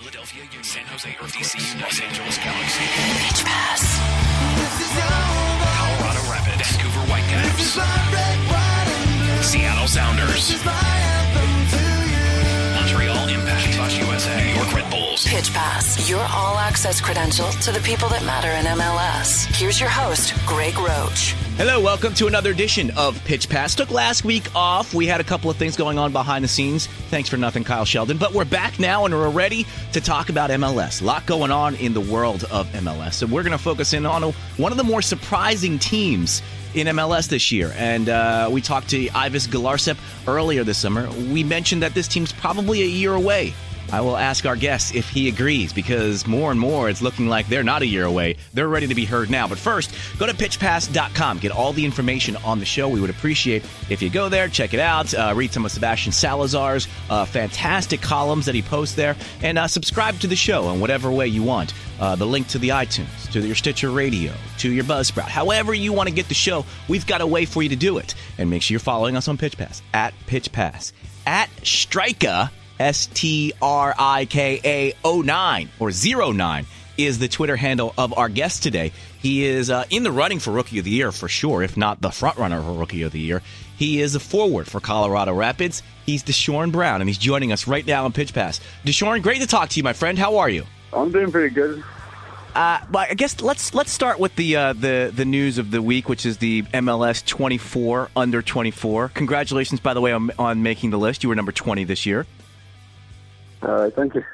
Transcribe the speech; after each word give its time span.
Philadelphia 0.00 0.44
Union, 0.44 0.64
San 0.64 0.86
Jose 0.86 1.14
Earth, 1.20 1.34
DC, 1.34 1.60
Los 1.82 2.00
Angeles 2.00 2.38
Galaxy, 2.38 2.84
Pitch 3.20 3.44
Pass. 3.44 4.00
Colorado 5.76 6.22
Rapids, 6.32 6.72
Vancouver 6.72 7.04
Whitecaps, 7.12 7.76
Seattle 9.46 9.86
Sounders, 9.86 11.19
Pitch 15.26 15.52
Pass, 15.52 16.08
your 16.08 16.20
all 16.20 16.56
access 16.56 17.00
credential 17.00 17.50
to 17.50 17.72
the 17.72 17.80
people 17.80 18.08
that 18.08 18.24
matter 18.24 18.48
in 18.48 18.64
MLS. 18.78 19.46
Here's 19.54 19.78
your 19.78 19.88
host, 19.88 20.34
Greg 20.46 20.78
Roach. 20.78 21.32
Hello, 21.56 21.80
welcome 21.80 22.14
to 22.14 22.26
another 22.26 22.50
edition 22.50 22.90
of 22.96 23.22
Pitch 23.24 23.48
Pass. 23.48 23.74
Took 23.74 23.90
last 23.90 24.24
week 24.24 24.46
off. 24.54 24.94
We 24.94 25.06
had 25.06 25.20
a 25.20 25.24
couple 25.24 25.50
of 25.50 25.56
things 25.56 25.76
going 25.76 25.98
on 25.98 26.12
behind 26.12 26.42
the 26.42 26.48
scenes. 26.48 26.86
Thanks 26.86 27.28
for 27.28 27.36
nothing, 27.36 27.64
Kyle 27.64 27.84
Sheldon. 27.84 28.16
But 28.16 28.32
we're 28.32 28.46
back 28.46 28.78
now 28.78 29.04
and 29.04 29.14
we're 29.14 29.28
ready 29.28 29.66
to 29.92 30.00
talk 30.00 30.30
about 30.30 30.50
MLS. 30.50 31.02
A 31.02 31.04
lot 31.04 31.26
going 31.26 31.50
on 31.50 31.74
in 31.74 31.92
the 31.92 32.00
world 32.00 32.44
of 32.50 32.66
MLS. 32.68 33.14
So 33.14 33.26
we're 33.26 33.42
going 33.42 33.52
to 33.52 33.58
focus 33.58 33.92
in 33.92 34.06
on 34.06 34.24
a, 34.24 34.30
one 34.56 34.72
of 34.72 34.78
the 34.78 34.84
more 34.84 35.02
surprising 35.02 35.78
teams 35.78 36.40
in 36.74 36.86
MLS 36.86 37.28
this 37.28 37.52
year. 37.52 37.74
And 37.76 38.08
uh, 38.08 38.48
we 38.50 38.60
talked 38.60 38.88
to 38.90 39.08
Ives 39.10 39.46
Galarcep 39.48 39.98
earlier 40.26 40.64
this 40.64 40.78
summer. 40.78 41.10
We 41.10 41.44
mentioned 41.44 41.82
that 41.82 41.94
this 41.94 42.08
team's 42.08 42.32
probably 42.32 42.82
a 42.82 42.86
year 42.86 43.12
away 43.14 43.54
I 43.92 44.00
will 44.00 44.16
ask 44.16 44.46
our 44.46 44.56
guest 44.56 44.94
if 44.94 45.08
he 45.08 45.28
agrees 45.28 45.72
because 45.72 46.26
more 46.26 46.50
and 46.50 46.60
more 46.60 46.88
it's 46.88 47.02
looking 47.02 47.28
like 47.28 47.48
they're 47.48 47.64
not 47.64 47.82
a 47.82 47.86
year 47.86 48.04
away. 48.04 48.36
They're 48.54 48.68
ready 48.68 48.86
to 48.86 48.94
be 48.94 49.04
heard 49.04 49.30
now. 49.30 49.48
But 49.48 49.58
first, 49.58 49.92
go 50.18 50.26
to 50.26 50.32
pitchpass.com. 50.32 51.38
Get 51.38 51.50
all 51.50 51.72
the 51.72 51.84
information 51.84 52.36
on 52.36 52.58
the 52.60 52.64
show. 52.64 52.88
We 52.88 53.00
would 53.00 53.10
appreciate 53.10 53.64
if 53.88 54.00
you 54.02 54.10
go 54.10 54.28
there, 54.28 54.48
check 54.48 54.74
it 54.74 54.80
out, 54.80 55.12
uh, 55.12 55.32
read 55.34 55.52
some 55.52 55.64
of 55.64 55.72
Sebastian 55.72 56.12
Salazar's 56.12 56.86
uh, 57.08 57.24
fantastic 57.24 58.00
columns 58.00 58.46
that 58.46 58.54
he 58.54 58.62
posts 58.62 58.94
there, 58.94 59.16
and 59.42 59.58
uh, 59.58 59.66
subscribe 59.66 60.18
to 60.20 60.26
the 60.26 60.36
show 60.36 60.70
in 60.70 60.80
whatever 60.80 61.10
way 61.10 61.26
you 61.26 61.42
want. 61.42 61.74
Uh, 61.98 62.16
the 62.16 62.26
link 62.26 62.46
to 62.48 62.58
the 62.58 62.70
iTunes, 62.70 63.30
to 63.30 63.40
your 63.40 63.54
Stitcher 63.54 63.90
Radio, 63.90 64.32
to 64.58 64.70
your 64.70 64.84
Buzzsprout, 64.84 65.28
however 65.28 65.74
you 65.74 65.92
want 65.92 66.08
to 66.08 66.14
get 66.14 66.28
the 66.28 66.34
show, 66.34 66.64
we've 66.88 67.06
got 67.06 67.20
a 67.20 67.26
way 67.26 67.44
for 67.44 67.62
you 67.62 67.68
to 67.68 67.76
do 67.76 67.98
it. 67.98 68.14
And 68.38 68.48
make 68.48 68.62
sure 68.62 68.74
you're 68.74 68.80
following 68.80 69.16
us 69.16 69.28
on 69.28 69.36
Pitch 69.36 69.58
Pass 69.58 69.82
at 69.92 70.14
Pitch 70.26 70.50
Pass 70.50 70.92
at 71.26 71.50
Strika 71.62 72.50
S 72.80 73.06
T 73.12 73.52
R 73.60 73.94
I 73.98 74.24
K 74.24 74.94
A 75.04 75.08
09 75.08 75.68
or 75.78 75.92
09 75.92 76.66
is 76.96 77.18
the 77.18 77.28
Twitter 77.28 77.56
handle 77.56 77.94
of 77.96 78.16
our 78.16 78.28
guest 78.28 78.62
today. 78.62 78.92
He 79.20 79.44
is 79.44 79.70
uh, 79.70 79.84
in 79.90 80.02
the 80.02 80.10
running 80.10 80.38
for 80.38 80.50
Rookie 80.50 80.78
of 80.78 80.84
the 80.84 80.90
Year 80.90 81.12
for 81.12 81.28
sure, 81.28 81.62
if 81.62 81.76
not 81.76 82.00
the 82.00 82.10
front 82.10 82.38
runner 82.38 82.62
for 82.62 82.72
Rookie 82.72 83.02
of 83.02 83.12
the 83.12 83.20
Year. 83.20 83.42
He 83.76 84.00
is 84.00 84.14
a 84.14 84.20
forward 84.20 84.66
for 84.66 84.80
Colorado 84.80 85.34
Rapids. 85.34 85.82
He's 86.06 86.22
Deshorn 86.22 86.72
Brown, 86.72 87.00
and 87.00 87.08
he's 87.08 87.18
joining 87.18 87.52
us 87.52 87.66
right 87.66 87.86
now 87.86 88.06
on 88.06 88.12
Pitch 88.12 88.34
Pass. 88.34 88.60
Deshorn, 88.84 89.22
great 89.22 89.40
to 89.40 89.46
talk 89.46 89.68
to 89.70 89.76
you, 89.76 89.82
my 89.82 89.92
friend. 89.92 90.18
How 90.18 90.38
are 90.38 90.48
you? 90.48 90.64
I'm 90.92 91.12
doing 91.12 91.30
pretty 91.30 91.54
good. 91.54 91.84
Uh, 92.54 92.80
well, 92.90 93.06
I 93.08 93.14
guess 93.14 93.40
let's 93.40 93.74
let's 93.74 93.92
start 93.92 94.18
with 94.18 94.34
the 94.34 94.56
uh, 94.56 94.72
the 94.72 95.12
the 95.14 95.24
news 95.24 95.58
of 95.58 95.70
the 95.70 95.80
week, 95.80 96.08
which 96.08 96.26
is 96.26 96.38
the 96.38 96.62
MLS 96.62 97.24
24 97.24 98.10
under 98.16 98.42
24. 98.42 99.10
Congratulations, 99.10 99.80
by 99.80 99.94
the 99.94 100.00
way, 100.00 100.12
on, 100.12 100.30
on 100.38 100.62
making 100.62 100.90
the 100.90 100.98
list. 100.98 101.22
You 101.22 101.28
were 101.28 101.36
number 101.36 101.52
20 101.52 101.84
this 101.84 102.06
year. 102.06 102.26
All 103.62 103.74
right, 103.74 103.94
thank 103.94 104.14
you. 104.14 104.24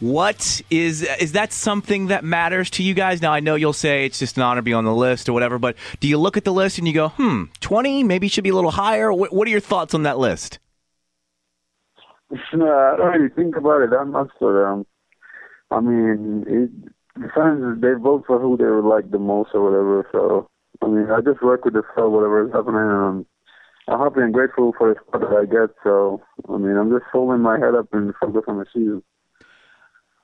What 0.00 0.62
is 0.68 1.02
is 1.02 1.32
that 1.32 1.52
something 1.52 2.08
that 2.08 2.24
matters 2.24 2.70
to 2.70 2.82
you 2.82 2.92
guys? 2.92 3.22
Now 3.22 3.32
I 3.32 3.38
know 3.38 3.54
you'll 3.54 3.72
say 3.72 4.04
it's 4.04 4.18
just 4.18 4.36
an 4.36 4.42
honor 4.42 4.58
to 4.58 4.62
be 4.62 4.72
on 4.72 4.84
the 4.84 4.94
list 4.94 5.28
or 5.28 5.32
whatever, 5.32 5.60
but 5.60 5.76
do 6.00 6.08
you 6.08 6.18
look 6.18 6.36
at 6.36 6.44
the 6.44 6.52
list 6.52 6.78
and 6.78 6.88
you 6.88 6.94
go, 6.94 7.10
"Hmm, 7.10 7.44
twenty 7.60 8.02
maybe 8.02 8.26
should 8.26 8.42
be 8.42 8.50
a 8.50 8.54
little 8.54 8.72
higher"? 8.72 9.12
What, 9.12 9.32
what 9.32 9.46
are 9.46 9.50
your 9.50 9.60
thoughts 9.60 9.94
on 9.94 10.02
that 10.02 10.18
list? 10.18 10.58
No, 12.52 12.66
I 12.66 12.96
don't 12.96 13.12
really 13.12 13.28
think 13.28 13.56
about 13.56 13.82
it 13.82 13.90
that 13.90 14.06
much, 14.06 14.30
but 14.40 14.64
um, 14.64 14.86
I 15.70 15.80
mean, 15.80 16.44
it, 16.48 16.92
the 17.14 17.28
fans 17.34 17.80
they 17.80 17.92
vote 17.92 18.24
for 18.26 18.40
who 18.40 18.56
they 18.56 18.64
would 18.64 18.88
like 18.88 19.10
the 19.10 19.18
most 19.18 19.50
or 19.54 19.62
whatever. 19.62 20.08
So 20.10 20.48
I 20.82 20.86
mean, 20.88 21.10
I 21.10 21.20
just 21.20 21.42
work 21.42 21.64
with 21.64 21.74
the 21.74 21.82
flow, 21.94 22.08
whatever 22.08 22.44
is 22.44 22.52
happening, 22.52 22.76
and 22.76 23.26
I'm 23.88 23.98
happy 23.98 24.20
and 24.20 24.32
grateful 24.32 24.72
for 24.78 24.94
the 24.94 25.00
spot 25.00 25.20
that 25.22 25.36
I 25.36 25.44
get. 25.44 25.74
So 25.82 26.22
I 26.48 26.56
mean, 26.56 26.76
I'm 26.76 26.90
just 26.90 27.04
holding 27.12 27.40
my 27.40 27.58
head 27.58 27.74
up 27.74 27.88
and 27.92 28.14
focus 28.20 28.42
on 28.46 28.58
the 28.58 28.66
season. 28.72 29.02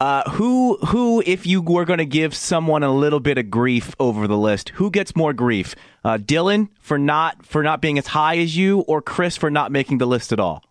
Uh, 0.01 0.31
who 0.31 0.77
who 0.87 1.25
if 1.27 1.45
you 1.45 1.61
were 1.61 1.85
going 1.85 1.99
to 1.99 2.07
give 2.07 2.33
someone 2.33 2.85
a 2.85 2.93
little 2.93 3.19
bit 3.19 3.37
of 3.37 3.51
grief 3.51 3.97
over 3.99 4.29
the 4.29 4.39
list, 4.39 4.69
who 4.71 4.91
gets 4.91 5.17
more 5.17 5.33
grief? 5.33 5.75
Uh, 6.05 6.19
Dylan 6.19 6.69
for 6.79 6.99
not 6.99 7.45
for 7.45 7.65
not 7.65 7.83
being 7.83 7.99
as 7.99 8.07
high 8.07 8.39
as 8.39 8.57
you, 8.57 8.81
or 8.83 9.03
Chris 9.03 9.37
for 9.37 9.51
not 9.51 9.73
making 9.73 9.99
the 9.99 10.07
list 10.07 10.33
at 10.33 10.39
all? 10.39 10.63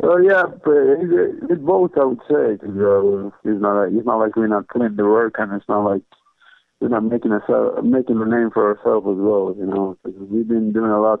Well, 0.00 0.22
yeah, 0.22 0.44
but 0.46 0.72
it's, 0.72 1.42
it's 1.50 1.60
both, 1.60 1.92
I 2.00 2.04
would 2.04 2.20
say. 2.28 2.56
Cause, 2.56 2.70
uh, 2.70 3.26
it's 3.44 3.60
not 3.60 3.82
like, 3.82 3.92
it's 3.92 4.06
not 4.06 4.16
like 4.18 4.34
we're 4.34 4.46
not 4.46 4.68
putting 4.68 4.96
the 4.96 5.04
work, 5.04 5.34
and 5.38 5.52
it's 5.52 5.68
not 5.68 5.84
like 5.84 6.02
we're 6.80 6.88
not 6.88 7.04
making 7.04 7.32
us 7.32 7.42
making 7.82 8.20
a 8.20 8.24
name 8.26 8.50
for 8.52 8.74
ourselves 8.74 9.06
as 9.06 9.18
well. 9.18 9.54
You 9.56 9.66
know, 9.66 9.98
we've 10.04 10.48
been 10.48 10.72
doing 10.72 10.90
a 10.90 11.00
lot 11.00 11.20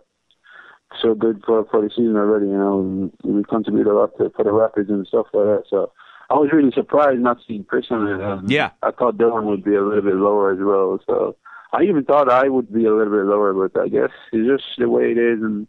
so 1.00 1.14
good 1.14 1.42
for 1.46 1.64
for 1.70 1.82
the 1.82 1.90
season 1.90 2.16
already. 2.16 2.46
You 2.46 2.58
know, 2.58 2.80
and 2.80 3.12
we 3.22 3.44
contribute 3.44 3.86
a 3.86 3.94
lot 3.94 4.16
to, 4.18 4.30
for 4.34 4.44
the 4.44 4.52
Rapids 4.52 4.90
and 4.90 5.06
stuff 5.06 5.26
like 5.32 5.44
that. 5.44 5.64
So 5.68 5.92
I 6.30 6.34
was 6.34 6.50
really 6.52 6.72
surprised 6.72 7.20
not 7.20 7.38
seeing 7.46 7.64
Chris 7.64 7.86
on 7.90 8.06
it. 8.06 8.22
Um, 8.24 8.46
Yeah. 8.48 8.70
I 8.82 8.90
thought 8.90 9.18
Dylan 9.18 9.44
would 9.44 9.64
be 9.64 9.74
a 9.74 9.82
little 9.82 10.02
bit 10.02 10.14
lower 10.14 10.52
as 10.52 10.58
well. 10.60 10.98
So 11.06 11.36
I 11.72 11.82
even 11.82 12.04
thought 12.04 12.30
I 12.30 12.48
would 12.48 12.72
be 12.72 12.86
a 12.86 12.94
little 12.94 13.12
bit 13.12 13.26
lower, 13.26 13.52
but 13.52 13.80
I 13.80 13.88
guess 13.88 14.10
it's 14.32 14.48
just 14.48 14.78
the 14.78 14.88
way 14.88 15.10
it 15.12 15.18
is 15.18 15.42
and 15.42 15.66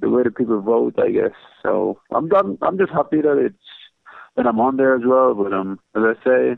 the 0.00 0.10
way 0.10 0.22
that 0.24 0.36
people 0.36 0.60
vote. 0.60 0.98
I 0.98 1.10
guess 1.10 1.32
so. 1.62 2.00
I'm 2.14 2.28
done. 2.28 2.58
I'm 2.62 2.78
just 2.78 2.92
happy 2.92 3.22
that 3.22 3.38
it's 3.38 3.56
that 4.36 4.46
I'm 4.46 4.60
on 4.60 4.76
there 4.76 4.94
as 4.94 5.02
well. 5.04 5.34
But 5.34 5.52
um, 5.52 5.80
as 5.96 6.02
I 6.02 6.24
say, 6.24 6.56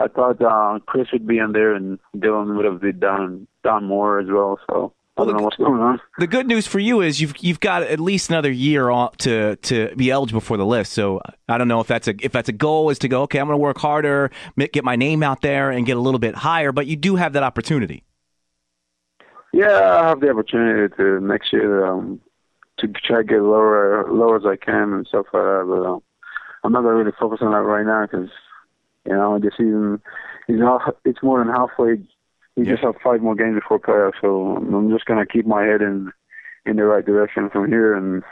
I 0.00 0.08
thought 0.08 0.42
uh, 0.42 0.78
Chris 0.86 1.08
would 1.12 1.26
be 1.26 1.38
in 1.38 1.52
there 1.52 1.74
and 1.74 1.98
Dylan 2.16 2.56
would 2.56 2.64
have 2.64 2.80
been 2.80 2.98
down 2.98 3.46
down 3.62 3.84
more 3.84 4.18
as 4.18 4.26
well. 4.28 4.58
So 4.68 4.92
I 5.16 5.24
don't 5.24 5.36
know 5.36 5.42
what's 5.42 5.56
going 5.56 5.80
on. 5.80 6.00
The 6.18 6.26
good 6.26 6.46
news 6.46 6.66
for 6.66 6.78
you 6.78 7.02
is 7.02 7.20
you've 7.20 7.36
you've 7.38 7.60
got 7.60 7.82
at 7.82 8.00
least 8.00 8.30
another 8.30 8.50
year 8.50 8.88
to 9.18 9.56
to 9.56 9.94
be 9.94 10.10
eligible 10.10 10.40
for 10.40 10.56
the 10.56 10.64
list. 10.64 10.92
So 10.92 11.20
I 11.48 11.58
don't 11.58 11.68
know 11.68 11.80
if 11.80 11.86
that's 11.86 12.08
a 12.08 12.14
if 12.20 12.32
that's 12.32 12.48
a 12.48 12.52
goal 12.52 12.88
is 12.90 12.98
to 13.00 13.08
go 13.08 13.22
okay, 13.22 13.38
I'm 13.38 13.46
going 13.46 13.58
to 13.58 13.62
work 13.62 13.78
harder, 13.78 14.30
get 14.56 14.84
my 14.84 14.96
name 14.96 15.22
out 15.22 15.42
there, 15.42 15.70
and 15.70 15.84
get 15.84 15.96
a 15.96 16.00
little 16.00 16.18
bit 16.18 16.34
higher. 16.34 16.72
But 16.72 16.86
you 16.86 16.96
do 16.96 17.16
have 17.16 17.34
that 17.34 17.42
opportunity. 17.42 18.04
Yeah, 19.52 20.00
I 20.00 20.08
have 20.08 20.20
the 20.20 20.30
opportunity 20.30 20.94
to 20.96 21.20
next 21.20 21.52
year 21.52 21.84
um, 21.86 22.20
to 22.78 22.88
try 22.88 23.18
to 23.18 23.24
get 23.24 23.42
lower 23.42 24.10
lower 24.10 24.36
as 24.36 24.46
I 24.46 24.56
can 24.56 24.94
and 24.94 25.06
stuff 25.06 25.26
like 25.34 25.42
that. 25.42 25.64
But 25.68 25.86
um, 25.86 26.02
I'm 26.64 26.72
not 26.72 26.84
really 26.84 27.12
focus 27.20 27.40
on 27.42 27.52
that 27.52 27.58
right 27.58 27.84
now 27.84 28.06
because 28.06 28.30
you 29.06 29.12
know 29.12 29.38
the 29.38 29.50
season 29.56 30.00
is 30.48 30.58
not, 30.58 30.96
it's 31.04 31.22
more 31.22 31.38
than 31.38 31.52
halfway. 31.52 32.00
We 32.56 32.66
just 32.66 32.82
have 32.82 32.96
five 33.02 33.22
more 33.22 33.34
games 33.34 33.54
before 33.54 33.78
playoffs, 33.78 34.20
so 34.20 34.56
I'm 34.56 34.90
just 34.90 35.06
gonna 35.06 35.26
keep 35.26 35.46
my 35.46 35.64
head 35.64 35.80
in 35.80 36.12
in 36.66 36.76
the 36.76 36.84
right 36.84 37.04
direction 37.04 37.50
from 37.50 37.68
here, 37.68 37.94
and 37.94 38.22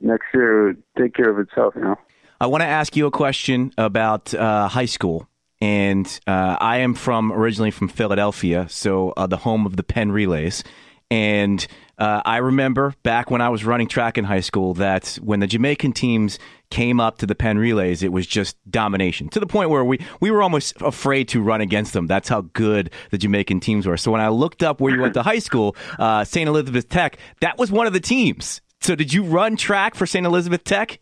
next 0.00 0.26
year 0.32 0.76
take 0.98 1.14
care 1.14 1.30
of 1.30 1.38
itself. 1.38 1.74
You 1.76 1.82
know. 1.82 1.96
I 2.40 2.46
want 2.46 2.62
to 2.62 2.66
ask 2.66 2.96
you 2.96 3.06
a 3.06 3.10
question 3.10 3.72
about 3.78 4.34
uh, 4.34 4.68
high 4.68 4.86
school. 4.86 5.28
And 5.60 6.06
uh, 6.26 6.56
I 6.60 6.78
am 6.78 6.94
from 6.94 7.32
originally 7.32 7.70
from 7.70 7.88
Philadelphia, 7.88 8.66
so 8.68 9.14
uh, 9.16 9.26
the 9.26 9.38
home 9.38 9.64
of 9.64 9.76
the 9.76 9.82
Penn 9.82 10.12
Relays. 10.12 10.62
And 11.10 11.64
uh, 11.98 12.22
I 12.24 12.38
remember 12.38 12.94
back 13.02 13.30
when 13.30 13.40
I 13.40 13.48
was 13.48 13.64
running 13.64 13.88
track 13.88 14.18
in 14.18 14.24
high 14.24 14.40
school 14.40 14.74
that 14.74 15.18
when 15.22 15.40
the 15.40 15.46
Jamaican 15.46 15.92
teams 15.92 16.38
came 16.70 16.98
up 16.98 17.18
to 17.18 17.26
the 17.26 17.34
Penn 17.34 17.58
Relays, 17.58 18.02
it 18.02 18.10
was 18.12 18.26
just 18.26 18.56
domination 18.68 19.28
to 19.28 19.40
the 19.40 19.46
point 19.46 19.70
where 19.70 19.84
we, 19.84 20.00
we 20.20 20.30
were 20.30 20.42
almost 20.42 20.74
afraid 20.80 21.28
to 21.28 21.40
run 21.40 21.60
against 21.60 21.92
them. 21.92 22.06
That's 22.06 22.28
how 22.28 22.42
good 22.52 22.90
the 23.10 23.18
Jamaican 23.18 23.60
teams 23.60 23.86
were. 23.86 23.96
So 23.96 24.10
when 24.10 24.20
I 24.20 24.28
looked 24.28 24.62
up 24.62 24.80
where 24.80 24.94
you 24.94 25.00
went 25.00 25.14
to 25.14 25.22
high 25.22 25.38
school, 25.38 25.76
uh, 25.98 26.24
St. 26.24 26.48
Elizabeth 26.48 26.88
Tech, 26.88 27.16
that 27.40 27.58
was 27.58 27.70
one 27.70 27.86
of 27.86 27.92
the 27.92 28.00
teams. 28.00 28.60
So 28.80 28.94
did 28.94 29.12
you 29.12 29.22
run 29.22 29.56
track 29.56 29.94
for 29.94 30.06
St. 30.06 30.26
Elizabeth 30.26 30.64
Tech? 30.64 30.98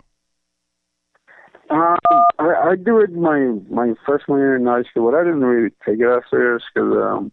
Um, 1.70 1.96
I, 2.38 2.72
I 2.72 2.76
do 2.76 3.00
it 3.00 3.12
my 3.12 3.54
my 3.70 3.94
freshman 4.04 4.38
year 4.38 4.56
in 4.56 4.66
high 4.66 4.82
school, 4.82 5.10
but 5.10 5.16
I 5.16 5.24
didn't 5.24 5.42
really 5.42 5.70
take 5.86 5.98
it 6.00 6.06
as 6.06 6.22
serious 6.30 6.62
because 6.74 6.92
um, 6.92 7.32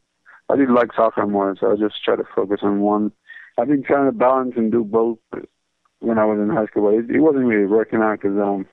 I 0.52 0.56
did 0.56 0.70
like 0.72 0.94
soccer 0.96 1.26
more, 1.28 1.56
so 1.60 1.72
I 1.72 1.76
just 1.76 2.04
try 2.04 2.16
to 2.16 2.24
focus 2.36 2.60
on 2.64 2.80
one. 2.82 3.12
I've 3.58 3.68
been 3.68 3.84
trying 3.84 4.06
to 4.12 4.18
balance 4.18 4.54
and 4.56 4.72
do 4.72 4.84
both 4.84 5.20
when 6.00 6.18
I 6.18 6.26
was 6.26 6.40
in 6.40 6.50
high 6.50 6.66
school, 6.68 6.90
but 6.90 6.96
it, 7.12 7.16
it 7.16 7.20
wasn't 7.20 7.46
really 7.46 7.66
working 7.66 8.02
out 8.02 8.20
because 8.22 8.38
um, 8.38 8.66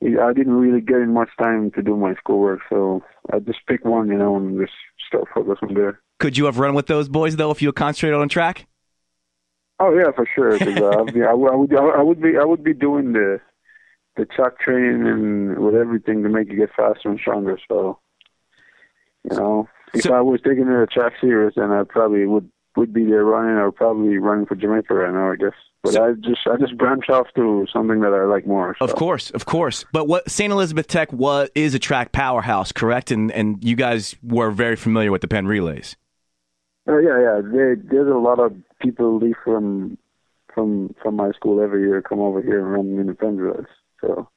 it, 0.00 0.18
I 0.18 0.32
didn't 0.32 0.54
really 0.54 0.80
get 0.80 0.96
in 0.98 1.12
much 1.12 1.30
time 1.40 1.70
to 1.72 1.82
do 1.82 1.96
my 1.96 2.14
schoolwork, 2.14 2.60
so 2.70 3.02
I 3.32 3.40
just 3.40 3.58
picked 3.66 3.84
one, 3.84 4.08
you 4.08 4.16
know, 4.16 4.36
and 4.36 4.58
just 4.60 4.72
start 5.06 5.24
focusing 5.34 5.74
there. 5.74 6.00
Could 6.20 6.38
you 6.38 6.44
have 6.46 6.58
run 6.58 6.74
with 6.74 6.86
those 6.86 7.08
boys 7.08 7.36
though 7.36 7.50
if 7.50 7.60
you 7.60 7.68
had 7.68 7.74
concentrated 7.74 8.18
on 8.18 8.28
track? 8.28 8.66
Oh 9.80 9.92
yeah, 9.92 10.12
for 10.14 10.26
sure. 10.32 10.56
Cause, 10.58 10.68
uh, 10.80 11.00
I'd 11.02 11.12
be- 11.12 11.24
I, 11.24 11.32
would- 11.34 11.52
I 11.52 11.56
would 11.56 11.74
I 11.98 12.02
would 12.02 12.22
be 12.22 12.38
I 12.40 12.44
would 12.44 12.62
be 12.62 12.72
doing 12.72 13.12
the 13.12 13.40
the 14.16 14.24
track 14.26 14.60
training 14.60 15.06
and 15.08 15.58
with 15.58 15.74
everything 15.74 16.22
to 16.22 16.28
make 16.28 16.48
you 16.48 16.56
get 16.56 16.70
faster 16.76 17.10
and 17.10 17.18
stronger. 17.18 17.58
So, 17.68 17.98
you 19.28 19.36
know, 19.36 19.68
if 19.94 20.02
So- 20.02 20.14
I 20.14 20.20
was 20.20 20.40
taking 20.42 20.66
the 20.66 20.86
track 20.90 21.14
serious, 21.20 21.54
then 21.56 21.70
I 21.70 21.84
probably 21.84 22.26
would 22.26 22.50
would 22.76 22.92
be 22.92 23.04
there 23.04 23.24
running 23.24 23.56
or 23.56 23.70
probably 23.70 24.18
running 24.18 24.46
for 24.46 24.56
Jamaica 24.56 24.92
right 24.94 25.12
now, 25.12 25.30
I 25.30 25.36
guess. 25.36 25.52
But 25.84 25.96
I 25.96 26.12
just 26.14 26.40
I 26.46 26.56
just 26.56 26.76
branch 26.76 27.08
off 27.08 27.26
to 27.36 27.66
something 27.72 28.00
that 28.00 28.12
I 28.12 28.24
like 28.24 28.46
more. 28.46 28.74
So. 28.78 28.84
Of 28.84 28.94
course, 28.94 29.30
of 29.30 29.44
course. 29.44 29.84
But 29.92 30.08
what 30.08 30.30
St. 30.30 30.50
Elizabeth 30.50 30.88
Tech 30.88 31.12
was 31.12 31.50
is 31.54 31.74
a 31.74 31.78
track 31.78 32.10
powerhouse, 32.10 32.72
correct? 32.72 33.10
And 33.10 33.30
and 33.30 33.62
you 33.62 33.76
guys 33.76 34.16
were 34.22 34.50
very 34.50 34.76
familiar 34.76 35.12
with 35.12 35.20
the 35.20 35.28
Penn 35.28 35.46
Relays. 35.46 35.96
Uh, 36.88 36.98
yeah, 36.98 37.20
yeah. 37.20 37.40
There, 37.44 37.76
there's 37.76 38.08
a 38.08 38.18
lot 38.18 38.40
of 38.40 38.54
people 38.80 39.18
leave 39.18 39.36
from 39.44 39.98
from 40.54 40.94
from 41.02 41.16
my 41.16 41.30
school 41.32 41.60
every 41.60 41.82
year, 41.82 42.00
come 42.02 42.20
over 42.20 42.40
here 42.40 42.60
and 42.60 42.72
run 42.72 42.98
in 42.98 43.06
the 43.06 43.14
Penn 43.14 43.36
Relays. 43.36 43.66
So 44.00 44.28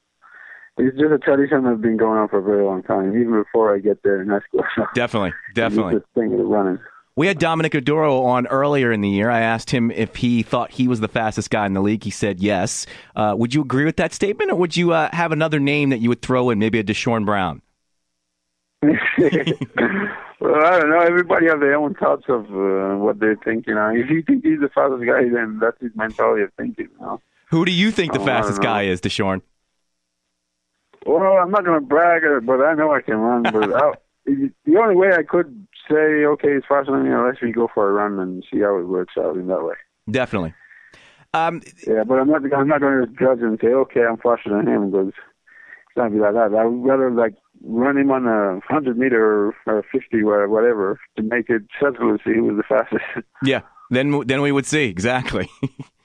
it's 0.78 0.96
just 0.98 1.12
a 1.12 1.18
tradition 1.18 1.64
that's 1.64 1.80
been 1.80 1.96
going 1.96 2.18
on 2.18 2.28
for 2.28 2.38
a 2.38 2.42
very 2.42 2.64
long 2.64 2.82
time, 2.82 3.10
even 3.18 3.32
before 3.32 3.74
I 3.74 3.78
get 3.78 4.02
there 4.02 4.20
in 4.22 4.28
high 4.28 4.40
school. 4.48 4.64
Definitely, 4.94 5.32
definitely. 5.54 5.94
This 5.94 6.04
thing 6.14 6.32
of 6.38 6.46
running. 6.46 6.78
We 7.16 7.26
had 7.26 7.38
Dominic 7.40 7.72
Oduro 7.72 8.24
on 8.24 8.46
earlier 8.46 8.92
in 8.92 9.00
the 9.00 9.08
year. 9.08 9.28
I 9.28 9.40
asked 9.40 9.70
him 9.70 9.90
if 9.90 10.14
he 10.16 10.44
thought 10.44 10.70
he 10.70 10.86
was 10.86 11.00
the 11.00 11.08
fastest 11.08 11.50
guy 11.50 11.66
in 11.66 11.72
the 11.72 11.80
league. 11.80 12.04
He 12.04 12.10
said 12.10 12.38
yes. 12.38 12.86
Uh, 13.16 13.34
would 13.36 13.52
you 13.54 13.60
agree 13.62 13.84
with 13.84 13.96
that 13.96 14.12
statement, 14.12 14.52
or 14.52 14.54
would 14.54 14.76
you 14.76 14.92
uh, 14.92 15.08
have 15.12 15.32
another 15.32 15.58
name 15.58 15.90
that 15.90 15.98
you 15.98 16.08
would 16.10 16.22
throw 16.22 16.50
in, 16.50 16.60
maybe 16.60 16.78
a 16.78 16.84
Deshorn 16.84 17.24
Brown? 17.26 17.60
well, 18.82 18.94
I 20.64 20.78
don't 20.78 20.90
know. 20.90 21.00
Everybody 21.00 21.46
have 21.46 21.58
their 21.60 21.74
own 21.74 21.94
thoughts 21.94 22.24
of 22.28 22.44
uh, 22.46 22.96
what 22.98 23.18
they 23.18 23.34
think. 23.44 23.66
You 23.66 23.74
know, 23.74 23.88
if 23.88 24.08
you 24.08 24.22
think 24.22 24.44
he's 24.44 24.60
the 24.60 24.68
fastest 24.68 25.04
guy, 25.04 25.28
then 25.28 25.58
that's 25.60 25.80
his 25.80 25.90
mentality 25.96 26.44
of 26.44 26.50
thinking. 26.56 26.88
You 26.92 27.00
know? 27.04 27.20
Who 27.50 27.64
do 27.64 27.72
you 27.72 27.90
think 27.90 28.12
the 28.12 28.20
Oh, 28.20 28.26
fastest 28.26 28.62
guy 28.62 28.82
is, 28.82 29.00
Deshorn? 29.00 29.42
Well, 31.08 31.38
I'm 31.42 31.50
not 31.50 31.64
going 31.64 31.80
to 31.80 31.86
brag, 31.86 32.22
uh, 32.22 32.40
but 32.40 32.60
I 32.60 32.74
know 32.74 32.92
I 32.92 33.00
can 33.00 33.16
run. 33.16 33.42
But 33.44 33.74
I, 33.74 33.92
the 34.26 34.76
only 34.76 34.94
way 34.94 35.08
I 35.12 35.22
could 35.22 35.66
say, 35.88 36.24
okay, 36.24 36.48
it's 36.48 36.66
faster 36.66 36.92
than 36.92 37.04
me, 37.04 37.10
unless 37.10 37.40
we 37.40 37.50
go 37.50 37.68
for 37.72 37.88
a 37.88 37.92
run 37.92 38.18
and 38.18 38.44
see 38.52 38.60
how 38.60 38.78
it 38.78 38.88
works 38.88 39.14
out 39.18 39.36
in 39.36 39.46
that 39.46 39.64
way. 39.64 39.74
Definitely. 40.10 40.52
Um, 41.32 41.62
Yeah, 41.86 42.04
but 42.04 42.18
I'm 42.18 42.28
not. 42.28 42.42
I'm 42.54 42.68
not 42.68 42.80
going 42.80 43.06
to 43.06 43.12
judge 43.18 43.40
and 43.40 43.58
say, 43.60 43.68
okay, 43.68 44.00
I'm 44.00 44.18
faster 44.18 44.50
than 44.50 44.68
him 44.68 44.90
because 44.90 45.08
it's 45.08 45.96
not 45.96 46.12
be 46.12 46.18
like 46.18 46.34
that. 46.34 46.54
I 46.54 46.64
would 46.64 46.86
rather 46.86 47.10
like 47.10 47.34
run 47.62 47.96
him 47.96 48.10
on 48.10 48.26
a 48.26 48.60
hundred 48.66 48.98
meter 48.98 49.54
or, 49.66 49.84
fifty 49.90 50.22
or 50.22 50.48
whatever 50.48 51.00
to 51.16 51.22
make 51.22 51.48
it 51.48 51.62
sensible 51.82 52.16
to 52.16 52.24
see 52.24 52.34
who 52.34 52.44
was 52.44 52.56
the 52.56 52.62
fastest. 52.62 53.26
yeah. 53.42 53.62
Then 53.90 54.26
then 54.26 54.42
we 54.42 54.52
would 54.52 54.66
see 54.66 54.84
exactly. 54.84 55.48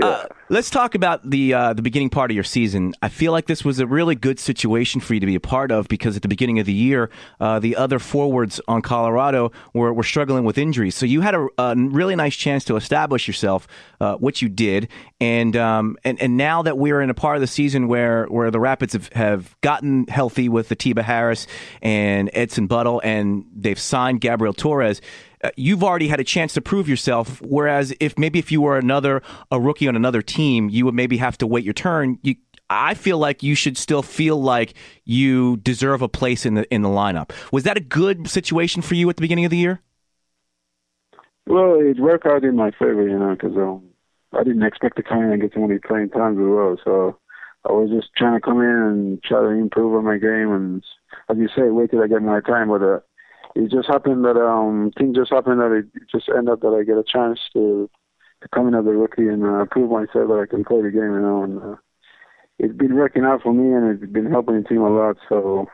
Uh, 0.00 0.24
let's 0.48 0.70
talk 0.70 0.94
about 0.94 1.28
the 1.28 1.54
uh, 1.54 1.72
the 1.72 1.82
beginning 1.82 2.10
part 2.10 2.30
of 2.30 2.34
your 2.34 2.44
season. 2.44 2.92
I 3.02 3.08
feel 3.08 3.32
like 3.32 3.46
this 3.46 3.64
was 3.64 3.78
a 3.78 3.86
really 3.86 4.14
good 4.14 4.38
situation 4.38 5.00
for 5.00 5.14
you 5.14 5.20
to 5.20 5.26
be 5.26 5.34
a 5.34 5.40
part 5.40 5.70
of 5.70 5.88
because 5.88 6.16
at 6.16 6.22
the 6.22 6.28
beginning 6.28 6.58
of 6.58 6.66
the 6.66 6.72
year, 6.72 7.10
uh, 7.40 7.58
the 7.58 7.76
other 7.76 7.98
forwards 7.98 8.60
on 8.68 8.82
Colorado 8.82 9.52
were, 9.72 9.92
were 9.92 10.02
struggling 10.02 10.44
with 10.44 10.58
injuries. 10.58 10.94
So 10.94 11.06
you 11.06 11.20
had 11.20 11.34
a, 11.34 11.46
a 11.58 11.74
really 11.76 12.16
nice 12.16 12.34
chance 12.34 12.64
to 12.64 12.76
establish 12.76 13.26
yourself, 13.26 13.68
uh, 14.00 14.16
which 14.16 14.42
you 14.42 14.48
did. 14.48 14.88
And 15.20 15.56
um, 15.56 15.96
and 16.04 16.20
and 16.20 16.36
now 16.36 16.62
that 16.62 16.78
we're 16.78 17.00
in 17.00 17.10
a 17.10 17.14
part 17.14 17.36
of 17.36 17.40
the 17.40 17.46
season 17.46 17.88
where 17.88 18.26
where 18.26 18.50
the 18.50 18.60
Rapids 18.60 18.92
have, 18.92 19.12
have 19.12 19.56
gotten 19.60 20.06
healthy 20.08 20.48
with 20.48 20.68
the 20.68 20.76
Atiba 20.76 21.02
Harris 21.02 21.46
and 21.80 22.30
Edson 22.32 22.66
Buttle, 22.66 23.00
and 23.04 23.44
they've 23.54 23.78
signed 23.78 24.20
Gabriel 24.20 24.52
Torres 24.52 25.00
uh, 25.44 25.50
you've 25.56 25.84
already 25.84 26.08
had 26.08 26.20
a 26.20 26.24
chance 26.24 26.54
to 26.54 26.60
prove 26.60 26.88
yourself. 26.88 27.40
Whereas 27.42 27.94
if 28.00 28.18
maybe 28.18 28.38
if 28.38 28.50
you 28.52 28.60
were 28.60 28.78
another 28.78 29.22
a 29.50 29.60
rookie 29.60 29.88
on 29.88 29.96
another 29.96 30.22
team, 30.22 30.68
you 30.68 30.84
would 30.84 30.94
maybe 30.94 31.16
have 31.18 31.38
to 31.38 31.46
wait 31.46 31.64
your 31.64 31.74
turn. 31.74 32.18
You, 32.22 32.36
I 32.68 32.94
feel 32.94 33.18
like 33.18 33.42
you 33.42 33.54
should 33.54 33.78
still 33.78 34.02
feel 34.02 34.40
like 34.40 34.74
you 35.04 35.58
deserve 35.58 36.02
a 36.02 36.08
place 36.08 36.44
in 36.44 36.54
the 36.54 36.74
in 36.74 36.82
the 36.82 36.88
lineup. 36.88 37.30
Was 37.52 37.64
that 37.64 37.76
a 37.76 37.80
good 37.80 38.28
situation 38.28 38.82
for 38.82 38.94
you 38.94 39.08
at 39.08 39.16
the 39.16 39.22
beginning 39.22 39.44
of 39.44 39.50
the 39.50 39.58
year? 39.58 39.80
well, 41.46 41.78
it 41.78 42.00
worked 42.00 42.26
out 42.26 42.44
in 42.44 42.56
my 42.56 42.70
favor, 42.72 43.08
you 43.08 43.18
know, 43.18 43.34
because 43.34 43.56
um, 43.56 43.82
I 44.32 44.42
didn't 44.42 44.64
expect 44.64 44.96
to 44.96 45.02
come 45.02 45.22
in 45.22 45.32
and 45.32 45.40
get 45.40 45.52
so 45.54 45.60
many 45.60 45.78
playing 45.78 46.10
times 46.10 46.38
as 46.38 46.44
well. 46.44 46.76
So 46.84 47.18
I 47.64 47.72
was 47.72 47.90
just 47.90 48.14
trying 48.16 48.34
to 48.34 48.44
come 48.44 48.60
in 48.60 48.66
and 48.66 49.22
try 49.22 49.40
to 49.40 49.48
improve 49.48 49.94
on 49.94 50.04
my 50.04 50.18
game, 50.18 50.52
and 50.52 50.82
as 51.30 51.36
you 51.38 51.48
say, 51.48 51.70
wait 51.70 51.90
till 51.90 52.02
I 52.02 52.08
get 52.08 52.22
my 52.22 52.40
time. 52.40 52.68
But 52.68 52.82
uh, 52.82 52.98
it 53.56 53.70
just 53.70 53.88
happened 53.88 54.24
that 54.24 54.36
um 54.36 54.92
things 54.98 55.16
just 55.16 55.32
happened 55.32 55.60
that 55.60 55.72
it 55.72 55.86
just 56.12 56.28
ended 56.28 56.52
up 56.52 56.60
that 56.60 56.76
I 56.78 56.84
get 56.84 56.98
a 56.98 57.04
chance 57.04 57.40
to 57.54 57.88
to 58.42 58.48
come 58.54 58.68
in 58.68 58.74
as 58.74 58.84
a 58.86 58.90
rookie 58.90 59.28
and 59.28 59.44
uh, 59.44 59.64
prove 59.70 59.90
myself 59.90 60.28
that 60.28 60.44
I 60.44 60.50
can 60.50 60.62
play 60.64 60.82
the 60.82 60.90
game, 60.90 61.14
you 61.14 61.20
know. 61.20 61.42
And 61.42 61.62
uh, 61.62 61.76
it's 62.58 62.76
been 62.76 62.94
working 62.96 63.24
out 63.24 63.42
for 63.42 63.54
me, 63.54 63.72
and 63.72 64.02
it's 64.02 64.12
been 64.12 64.30
helping 64.30 64.62
the 64.62 64.68
team 64.68 64.82
a 64.82 64.90
lot. 64.90 65.16
So 65.28 65.66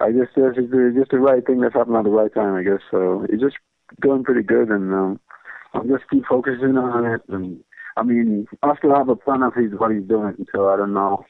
I 0.00 0.10
just 0.10 0.34
it's 0.36 0.56
just, 0.56 0.68
it's 0.74 0.96
just 0.98 1.10
the 1.12 1.18
right 1.18 1.44
thing 1.46 1.60
that's 1.60 1.74
happened 1.74 1.96
at 1.96 2.04
the 2.04 2.10
right 2.10 2.34
time, 2.34 2.54
I 2.54 2.62
guess. 2.62 2.82
So 2.90 3.26
it's 3.28 3.42
just 3.42 3.56
going 4.00 4.24
pretty 4.24 4.42
good, 4.42 4.68
and 4.68 4.92
um, 4.92 5.20
I'm 5.72 5.88
just 5.88 6.10
keep 6.10 6.24
focusing 6.26 6.76
on 6.76 7.06
it. 7.06 7.22
And 7.28 7.62
I 7.96 8.02
mean, 8.02 8.46
I 8.62 8.74
still 8.76 8.94
have 8.94 9.08
a 9.08 9.16
plan 9.16 9.42
of 9.42 9.54
his 9.54 9.72
what 9.78 9.92
he's 9.92 10.08
doing, 10.08 10.46
so 10.52 10.68
I 10.68 10.76
don't 10.76 10.94
know. 10.94 11.24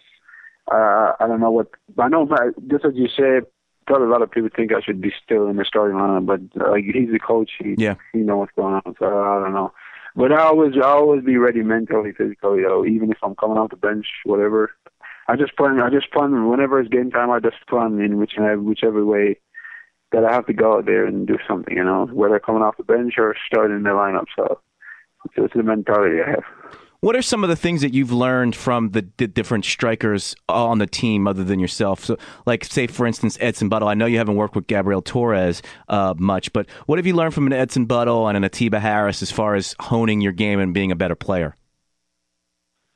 Uh, 0.72 1.12
I 1.20 1.26
don't 1.28 1.40
know 1.40 1.50
what 1.50 1.68
I 1.98 2.08
know. 2.08 2.24
But 2.24 2.56
just 2.68 2.86
as 2.86 2.92
you 2.94 3.08
said, 3.14 3.44
probably 3.86 4.06
a 4.08 4.10
lot 4.10 4.22
of 4.22 4.30
people 4.30 4.50
think 4.54 4.72
I 4.72 4.80
should 4.80 5.00
be 5.00 5.12
still 5.24 5.48
in 5.48 5.56
the 5.56 5.64
starting 5.64 5.96
lineup, 5.96 6.26
but 6.26 6.40
uh, 6.64 6.74
he's 6.74 7.10
the 7.10 7.18
coach, 7.18 7.52
he 7.58 7.74
Yeah. 7.78 7.94
he 8.12 8.20
knows 8.20 8.40
what's 8.40 8.52
going 8.56 8.74
on. 8.74 8.96
So 8.98 9.06
I 9.06 9.42
don't 9.42 9.54
know. 9.54 9.72
But 10.16 10.32
I 10.32 10.42
always 10.42 10.74
I 10.76 10.82
always 10.88 11.24
be 11.24 11.36
ready 11.36 11.62
mentally, 11.62 12.12
physically, 12.12 12.58
you 12.60 12.68
know, 12.68 12.84
even 12.86 13.10
if 13.10 13.18
I'm 13.22 13.34
coming 13.34 13.58
off 13.58 13.70
the 13.70 13.76
bench, 13.76 14.06
whatever. 14.24 14.70
I 15.26 15.36
just 15.36 15.56
plan. 15.56 15.80
I 15.80 15.90
just 15.90 16.12
plan 16.12 16.48
whenever 16.48 16.78
it's 16.80 16.88
game 16.90 17.10
time. 17.10 17.30
I 17.30 17.40
just 17.40 17.66
plan 17.68 17.98
in 18.00 18.18
whichever 18.18 18.60
whichever 18.60 19.04
way 19.04 19.38
that 20.12 20.24
I 20.24 20.32
have 20.32 20.46
to 20.46 20.52
go 20.52 20.76
out 20.76 20.86
there 20.86 21.06
and 21.06 21.26
do 21.26 21.38
something. 21.48 21.74
You 21.76 21.82
know, 21.84 22.06
whether 22.12 22.38
coming 22.38 22.62
off 22.62 22.76
the 22.76 22.84
bench 22.84 23.14
or 23.18 23.34
starting 23.46 23.76
in 23.76 23.82
the 23.82 23.90
lineup. 23.90 24.26
So 24.36 24.60
it's 25.24 25.34
just 25.34 25.54
the 25.54 25.62
mentality 25.62 26.18
I 26.24 26.30
have. 26.30 26.44
What 27.04 27.16
are 27.16 27.20
some 27.20 27.44
of 27.44 27.50
the 27.50 27.56
things 27.56 27.82
that 27.82 27.92
you've 27.92 28.12
learned 28.12 28.56
from 28.56 28.92
the, 28.92 29.06
the 29.18 29.26
different 29.26 29.66
strikers 29.66 30.34
on 30.48 30.78
the 30.78 30.86
team 30.86 31.28
other 31.28 31.44
than 31.44 31.60
yourself? 31.60 32.02
So, 32.02 32.16
like, 32.46 32.64
say, 32.64 32.86
for 32.86 33.06
instance, 33.06 33.36
Edson 33.42 33.68
Buttle. 33.68 33.88
I 33.88 33.92
know 33.92 34.06
you 34.06 34.16
haven't 34.16 34.36
worked 34.36 34.56
with 34.56 34.66
Gabriel 34.68 35.02
Torres 35.02 35.60
uh, 35.90 36.14
much, 36.16 36.50
but 36.54 36.66
what 36.86 36.98
have 36.98 37.06
you 37.06 37.12
learned 37.12 37.34
from 37.34 37.46
an 37.46 37.52
Edson 37.52 37.84
Buttle 37.84 38.26
and 38.26 38.38
an 38.38 38.42
Atiba 38.42 38.80
Harris 38.80 39.20
as 39.20 39.30
far 39.30 39.54
as 39.54 39.76
honing 39.80 40.22
your 40.22 40.32
game 40.32 40.58
and 40.58 40.72
being 40.72 40.90
a 40.90 40.96
better 40.96 41.14
player? 41.14 41.56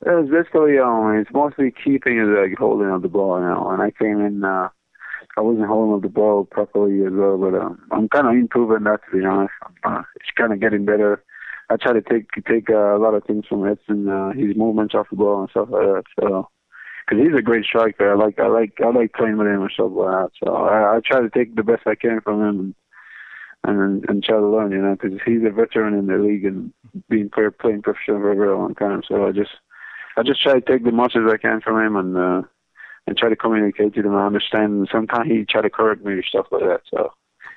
It's 0.03 0.31
basically 0.31 0.79
um, 0.79 1.15
it's 1.19 1.29
mostly 1.31 1.71
keeping 1.71 2.17
is 2.19 2.29
like 2.29 2.57
holding 2.57 2.89
of 2.89 3.03
the 3.03 3.09
ball 3.09 3.39
now. 3.39 3.69
And 3.69 3.79
I 3.79 3.91
came 3.91 4.21
in, 4.21 4.43
uh, 4.43 4.69
I 5.37 5.41
wasn't 5.41 5.67
holding 5.67 5.93
of 5.93 6.01
the 6.01 6.09
ball 6.09 6.45
properly 6.45 7.05
as 7.05 7.13
well, 7.13 7.37
but 7.37 7.53
um, 7.53 7.79
I'm 7.91 8.09
kind 8.09 8.25
of 8.25 8.33
improving 8.33 8.85
that 8.85 9.01
to 9.05 9.19
be 9.19 9.23
honest. 9.23 9.53
Uh, 9.83 10.01
it's 10.15 10.31
kind 10.35 10.51
of 10.51 10.59
getting 10.59 10.85
better. 10.85 11.23
I 11.69 11.77
try 11.77 11.93
to 11.93 12.01
take 12.01 12.29
take 12.47 12.69
uh, 12.69 12.95
a 12.95 12.99
lot 12.99 13.13
of 13.13 13.23
things 13.25 13.45
from 13.47 13.67
Edson, 13.67 14.09
uh, 14.09 14.31
his 14.31 14.55
movements 14.55 14.95
off 14.95 15.09
the 15.09 15.15
ball 15.15 15.41
and 15.41 15.49
stuff 15.49 15.69
like 15.69 15.81
that. 15.81 16.03
So, 16.19 16.49
because 17.07 17.23
he's 17.23 17.37
a 17.37 17.41
great 17.41 17.65
striker, 17.65 18.11
I 18.11 18.15
like 18.15 18.39
I 18.39 18.47
like 18.47 18.73
I 18.83 18.89
like 18.89 19.13
playing 19.13 19.37
with 19.37 19.47
him 19.47 19.61
and 19.61 19.71
stuff 19.71 19.91
like 19.93 20.11
that. 20.11 20.29
So 20.43 20.55
I, 20.55 20.97
I 20.97 20.99
try 21.05 21.21
to 21.21 21.29
take 21.29 21.55
the 21.55 21.63
best 21.63 21.85
I 21.85 21.95
can 21.95 22.21
from 22.21 22.41
him 22.41 22.59
and 22.59 22.75
and, 23.63 24.05
and 24.09 24.23
try 24.23 24.37
to 24.37 24.47
learn, 24.47 24.71
you 24.71 24.77
know, 24.81 24.95
because 24.95 25.19
he's 25.25 25.43
a 25.45 25.49
veteran 25.49 25.93
in 25.93 26.07
the 26.07 26.17
league 26.17 26.45
and 26.45 26.71
being 27.09 27.29
player, 27.29 27.51
playing 27.51 27.81
professional 27.81 28.19
for 28.19 28.31
a 28.31 28.35
very 28.35 28.55
long 28.55 28.73
time. 28.75 29.01
So 29.07 29.27
I 29.27 29.31
just 29.31 29.51
I 30.17 30.23
just 30.23 30.41
try 30.41 30.53
to 30.53 30.61
take 30.61 30.83
the 30.83 30.91
most 30.91 31.15
as 31.15 31.23
I 31.31 31.37
can 31.37 31.61
from 31.61 31.85
him 31.85 31.95
and 31.95 32.17
uh, 32.17 32.41
and 33.07 33.17
try 33.17 33.29
to 33.29 33.35
communicate 33.35 33.93
to 33.93 34.01
him. 34.01 34.15
I 34.15 34.25
understand. 34.25 34.73
And 34.73 34.89
sometimes 34.91 35.29
he 35.29 35.45
try 35.45 35.61
to 35.61 35.69
correct 35.69 36.03
me 36.03 36.13
or 36.13 36.23
stuff 36.23 36.47
like 36.51 36.61
that. 36.61 36.81
So 36.89 37.13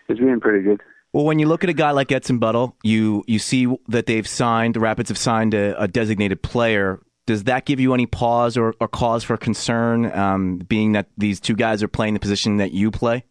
it's 0.08 0.20
been 0.20 0.40
pretty 0.40 0.64
good. 0.64 0.82
Well, 1.12 1.24
when 1.24 1.38
you 1.38 1.46
look 1.46 1.62
at 1.62 1.68
a 1.68 1.74
guy 1.74 1.90
like 1.90 2.10
Edson 2.10 2.38
Buttle, 2.38 2.76
you 2.82 3.22
you 3.26 3.38
see 3.38 3.66
that 3.88 4.06
they've 4.06 4.26
signed 4.26 4.74
the 4.74 4.80
Rapids 4.80 5.10
have 5.10 5.18
signed 5.18 5.52
a, 5.52 5.80
a 5.80 5.86
designated 5.86 6.42
player. 6.42 7.00
Does 7.26 7.44
that 7.44 7.66
give 7.66 7.78
you 7.78 7.94
any 7.94 8.06
pause 8.06 8.56
or, 8.56 8.74
or 8.80 8.88
cause 8.88 9.22
for 9.22 9.36
concern, 9.36 10.10
um, 10.12 10.58
being 10.58 10.92
that 10.92 11.06
these 11.16 11.38
two 11.38 11.54
guys 11.54 11.82
are 11.82 11.88
playing 11.88 12.14
the 12.14 12.20
position 12.20 12.56
that 12.56 12.72
you 12.72 12.90
play? 12.90 13.24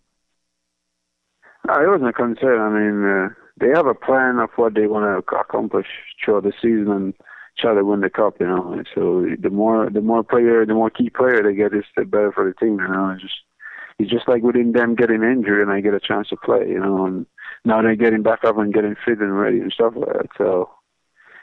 No, 1.67 1.73
it 1.73 1.88
wasn't 1.88 2.09
a 2.09 2.13
concern. 2.13 2.59
I 2.59 2.69
mean, 2.69 3.03
uh, 3.03 3.29
they 3.59 3.69
have 3.75 3.88
a 3.88 3.93
plan 3.93 4.39
of 4.39 4.50
what 4.55 4.75
they 4.75 4.88
want 4.88 5.25
to 5.25 5.35
accomplish 5.35 5.88
throughout 6.23 6.43
the 6.43 6.53
season 6.61 6.91
and 6.91 7.13
try 7.59 7.73
to 7.73 7.83
win 7.83 8.01
the 8.01 8.09
cup. 8.09 8.35
You 8.39 8.47
know, 8.47 8.83
so 8.93 9.25
the 9.39 9.50
more 9.50 9.89
the 9.89 10.01
more 10.01 10.23
player, 10.23 10.65
the 10.65 10.75
more 10.75 10.91
key 10.91 11.09
player 11.09 11.41
they 11.43 11.55
get, 11.55 11.73
is 11.73 11.85
the 11.97 12.05
better 12.05 12.31
for 12.31 12.45
the 12.45 12.53
team. 12.53 12.77
You 12.79 12.88
know, 12.88 13.09
it's 13.09 13.23
just 13.23 13.39
it's 13.97 14.11
just 14.11 14.27
like 14.27 14.43
within 14.43 14.71
them 14.71 14.93
getting 14.95 15.23
injured 15.23 15.61
and 15.61 15.71
I 15.71 15.81
get 15.81 15.95
a 15.95 16.00
chance 16.00 16.29
to 16.29 16.38
play. 16.38 16.67
You 16.69 16.79
know, 16.79 17.05
and 17.05 17.25
now 17.65 17.81
they're 17.81 17.96
getting 17.96 18.24
back 18.24 18.43
up 18.43 18.58
and 18.58 18.74
getting 18.74 18.96
fit 19.05 19.20
and 19.20 19.38
ready 19.39 19.60
and 19.60 19.72
stuff 19.72 19.93
like 19.96 20.08
that. 20.13 20.27
So 20.38 20.70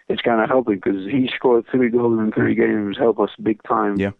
it's 0.08 0.22
kind 0.22 0.40
of 0.42 0.48
helping 0.48 0.76
because 0.76 1.04
he 1.06 1.28
scored 1.34 1.66
three 1.70 1.90
goals 1.90 2.18
in 2.18 2.32
three 2.32 2.54
games, 2.54 2.96
help 2.98 3.20
us 3.20 3.30
big 3.42 3.62
time 3.64 3.96
Yeah. 3.98 4.12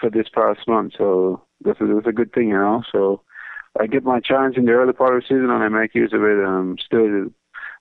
for 0.00 0.10
this 0.10 0.28
past 0.34 0.66
month. 0.66 0.94
So 0.96 1.42
that's 1.64 1.80
a, 1.80 1.86
that's 1.86 2.06
a 2.06 2.12
good 2.12 2.32
thing, 2.32 2.48
you 2.48 2.54
know. 2.58 2.82
So 2.90 3.20
I 3.78 3.86
get 3.86 4.04
my 4.04 4.20
chance 4.20 4.54
in 4.56 4.64
the 4.64 4.72
early 4.72 4.92
part 4.92 5.14
of 5.16 5.22
the 5.22 5.26
season 5.26 5.50
and 5.50 5.62
I 5.62 5.68
make 5.68 5.94
use 5.94 6.12
of 6.12 6.22
it. 6.22 6.38
And 6.38 6.46
I'm 6.46 6.78
still 6.78 7.26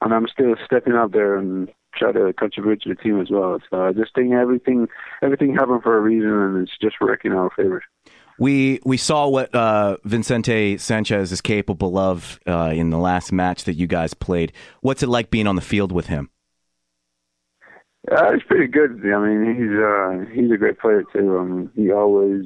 and 0.01 0.13
I'm 0.13 0.27
still 0.27 0.55
stepping 0.65 0.93
up 0.93 1.11
there 1.13 1.37
and 1.37 1.69
try 1.95 2.11
to 2.11 2.33
contribute 2.33 2.81
to 2.81 2.89
the 2.89 2.95
team 2.95 3.21
as 3.21 3.29
well. 3.29 3.59
So 3.69 3.85
I 3.85 3.93
just 3.93 4.13
think 4.15 4.33
everything 4.33 4.87
everything 5.21 5.53
happened 5.55 5.83
for 5.83 5.95
a 5.97 6.01
reason 6.01 6.29
and 6.31 6.67
it's 6.67 6.77
just 6.81 6.95
working 6.99 7.31
in 7.31 7.37
our 7.37 7.51
favor. 7.55 7.81
We 8.39 8.79
we 8.83 8.97
saw 8.97 9.27
what 9.27 9.53
uh, 9.53 9.97
Vicente 10.03 10.77
Sanchez 10.77 11.31
is 11.31 11.41
capable 11.41 11.97
of 11.97 12.39
uh, 12.47 12.71
in 12.73 12.89
the 12.89 12.97
last 12.97 13.31
match 13.31 13.65
that 13.65 13.73
you 13.73 13.87
guys 13.87 14.13
played. 14.13 14.51
What's 14.81 15.03
it 15.03 15.09
like 15.09 15.29
being 15.29 15.47
on 15.47 15.55
the 15.55 15.61
field 15.61 15.91
with 15.91 16.07
him? 16.07 16.29
Yeah, 18.11 18.33
he's 18.33 18.43
pretty 18.43 18.67
good. 18.67 19.01
I 19.05 19.19
mean, 19.19 19.55
he's 19.55 19.71
uh, 19.79 20.33
he's 20.33 20.51
a 20.51 20.57
great 20.57 20.79
player 20.79 21.03
too. 21.13 21.37
Um, 21.37 21.71
he 21.75 21.91
always 21.91 22.45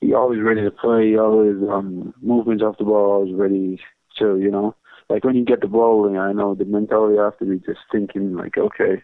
he 0.00 0.14
always 0.14 0.40
ready 0.40 0.62
to 0.62 0.70
play. 0.70 1.10
He 1.10 1.18
always 1.18 1.56
um, 1.68 2.14
movements 2.22 2.62
off 2.62 2.78
the 2.78 2.84
ball, 2.84 3.12
always 3.12 3.34
ready 3.34 3.80
to 4.18 4.38
you 4.38 4.50
know. 4.50 4.76
Like 5.08 5.24
when 5.24 5.36
you 5.36 5.44
get 5.44 5.62
the 5.62 5.68
ball, 5.68 6.06
you 6.06 6.14
know, 6.14 6.20
I 6.20 6.32
know 6.32 6.54
the 6.54 6.66
mentality 6.66 7.16
have 7.16 7.38
to 7.38 7.46
be 7.46 7.58
just 7.58 7.80
thinking 7.90 8.36
like, 8.36 8.58
okay, 8.58 9.02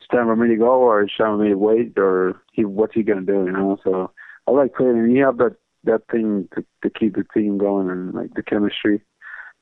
it's 0.00 0.08
time 0.10 0.26
for 0.26 0.36
me 0.36 0.48
to 0.48 0.56
go, 0.56 0.80
or 0.80 1.02
it's 1.02 1.16
time 1.16 1.38
for 1.38 1.42
me 1.42 1.48
to 1.48 1.58
wait, 1.58 1.96
or 1.96 2.40
he 2.52 2.64
what's 2.64 2.94
he 2.94 3.02
gonna 3.02 3.22
do, 3.22 3.46
you 3.46 3.52
know? 3.52 3.78
So 3.82 4.10
I 4.48 4.52
like 4.52 4.74
playing, 4.74 4.98
and 4.98 5.10
he 5.10 5.18
have 5.18 5.38
that 5.38 5.56
that 5.84 6.02
thing 6.10 6.48
to 6.54 6.64
to 6.82 6.90
keep 6.90 7.14
the 7.16 7.24
team 7.34 7.58
going 7.58 7.88
and 7.90 8.14
like 8.14 8.34
the 8.34 8.42
chemistry 8.42 9.00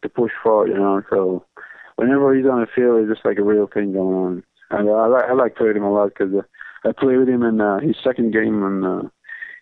to 0.02 0.08
push 0.08 0.32
forward, 0.42 0.68
you 0.68 0.74
know. 0.78 1.02
So 1.10 1.44
whenever 1.96 2.34
he's 2.34 2.46
on 2.46 2.60
the 2.60 2.66
field, 2.74 3.00
it's 3.00 3.12
just 3.14 3.24
like 3.26 3.38
a 3.38 3.42
real 3.42 3.66
thing 3.72 3.92
going 3.92 4.14
on. 4.14 4.42
And 4.70 4.90
I 4.90 5.06
like 5.06 5.24
I 5.24 5.32
like 5.32 5.56
playing 5.56 5.76
him 5.76 5.84
a 5.84 5.92
lot 5.92 6.08
because 6.16 6.32
uh, 6.34 6.88
I 6.88 6.92
played 6.92 7.18
with 7.18 7.28
him 7.28 7.42
in 7.42 7.60
uh, 7.60 7.80
his 7.80 7.96
second 8.02 8.32
game 8.32 8.62
and 8.62 8.84
uh, 8.84 9.08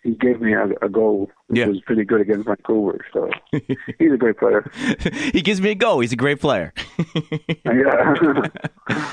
he 0.03 0.11
gave 0.15 0.41
me 0.41 0.53
a, 0.53 0.65
a 0.81 0.89
goal, 0.89 1.29
which 1.47 1.59
Yeah. 1.59 1.67
was 1.67 1.79
pretty 1.85 2.03
good 2.03 2.19
against 2.21 2.45
Vancouver. 2.45 2.99
So 3.13 3.29
he's 3.99 4.11
a 4.13 4.17
great 4.17 4.37
player. 4.37 4.69
he 5.31 5.41
gives 5.41 5.61
me 5.61 5.71
a 5.71 5.75
go. 5.75 5.99
He's 6.01 6.11
a 6.13 6.17
great 6.17 6.39
player. 6.41 6.73
Yeah. 7.65 8.13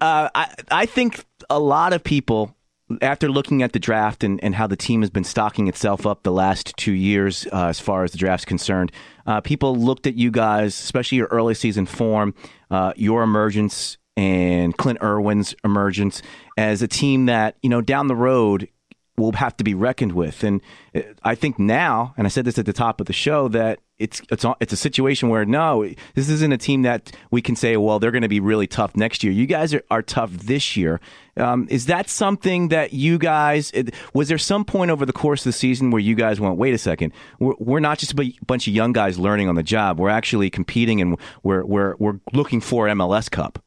Uh, 0.00 0.28
I 0.34 0.54
I 0.70 0.86
think 0.86 1.24
a 1.48 1.58
lot 1.60 1.92
of 1.92 2.02
people, 2.02 2.54
after 3.00 3.28
looking 3.28 3.62
at 3.62 3.72
the 3.72 3.78
draft 3.78 4.24
and, 4.24 4.42
and 4.42 4.54
how 4.54 4.66
the 4.66 4.76
team 4.76 5.02
has 5.02 5.10
been 5.10 5.24
stocking 5.24 5.68
itself 5.68 6.06
up 6.06 6.22
the 6.22 6.32
last 6.32 6.76
two 6.76 6.92
years, 6.92 7.46
uh, 7.52 7.66
as 7.66 7.80
far 7.80 8.04
as 8.04 8.12
the 8.12 8.18
draft's 8.18 8.44
concerned, 8.44 8.92
uh, 9.26 9.40
people 9.40 9.76
looked 9.76 10.06
at 10.06 10.14
you 10.14 10.30
guys, 10.30 10.74
especially 10.74 11.18
your 11.18 11.28
early 11.28 11.54
season 11.54 11.86
form, 11.86 12.34
uh, 12.70 12.92
your 12.96 13.22
emergence, 13.22 13.96
and 14.16 14.76
Clint 14.76 14.98
Irwin's 15.02 15.54
emergence 15.64 16.20
as 16.56 16.82
a 16.82 16.88
team 16.88 17.26
that 17.26 17.56
you 17.62 17.70
know 17.70 17.80
down 17.80 18.08
the 18.08 18.16
road 18.16 18.68
will 19.16 19.32
have 19.32 19.56
to 19.58 19.64
be 19.64 19.74
reckoned 19.74 20.12
with. 20.12 20.42
And 20.42 20.60
uh, 20.94 21.02
I 21.22 21.34
think 21.34 21.58
now, 21.58 22.14
and 22.16 22.26
I 22.26 22.30
said 22.30 22.44
this 22.44 22.58
at 22.58 22.66
the 22.66 22.72
top 22.72 23.00
of 23.00 23.06
the 23.06 23.12
show, 23.12 23.48
that 23.48 23.80
it's 24.00 24.22
it's 24.30 24.44
it's 24.60 24.72
a 24.72 24.76
situation 24.76 25.28
where 25.28 25.44
no, 25.44 25.86
this 26.14 26.28
isn't 26.28 26.52
a 26.52 26.58
team 26.58 26.82
that 26.82 27.12
we 27.30 27.42
can 27.42 27.54
say, 27.54 27.76
well, 27.76 27.98
they're 27.98 28.10
going 28.10 28.22
to 28.22 28.28
be 28.28 28.40
really 28.40 28.66
tough 28.66 28.96
next 28.96 29.22
year. 29.22 29.32
You 29.32 29.46
guys 29.46 29.74
are, 29.74 29.82
are 29.90 30.02
tough 30.02 30.32
this 30.32 30.76
year. 30.76 31.00
Um, 31.36 31.68
is 31.70 31.86
that 31.86 32.08
something 32.08 32.68
that 32.68 32.92
you 32.92 33.18
guys? 33.18 33.70
It, 33.72 33.94
was 34.14 34.28
there 34.28 34.38
some 34.38 34.64
point 34.64 34.90
over 34.90 35.06
the 35.06 35.12
course 35.12 35.42
of 35.42 35.50
the 35.50 35.52
season 35.52 35.90
where 35.90 36.00
you 36.00 36.14
guys 36.14 36.40
went, 36.40 36.56
wait 36.56 36.74
a 36.74 36.78
second, 36.78 37.12
we're, 37.38 37.54
we're 37.58 37.80
not 37.80 37.98
just 37.98 38.18
a 38.18 38.32
bunch 38.46 38.66
of 38.66 38.74
young 38.74 38.92
guys 38.92 39.18
learning 39.18 39.48
on 39.48 39.54
the 39.54 39.62
job. 39.62 40.00
We're 40.00 40.08
actually 40.08 40.50
competing 40.50 41.00
and 41.00 41.18
we're 41.42 41.64
we're 41.64 41.94
we're 41.98 42.20
looking 42.32 42.60
for 42.60 42.86
MLS 42.88 43.30
Cup. 43.30 43.62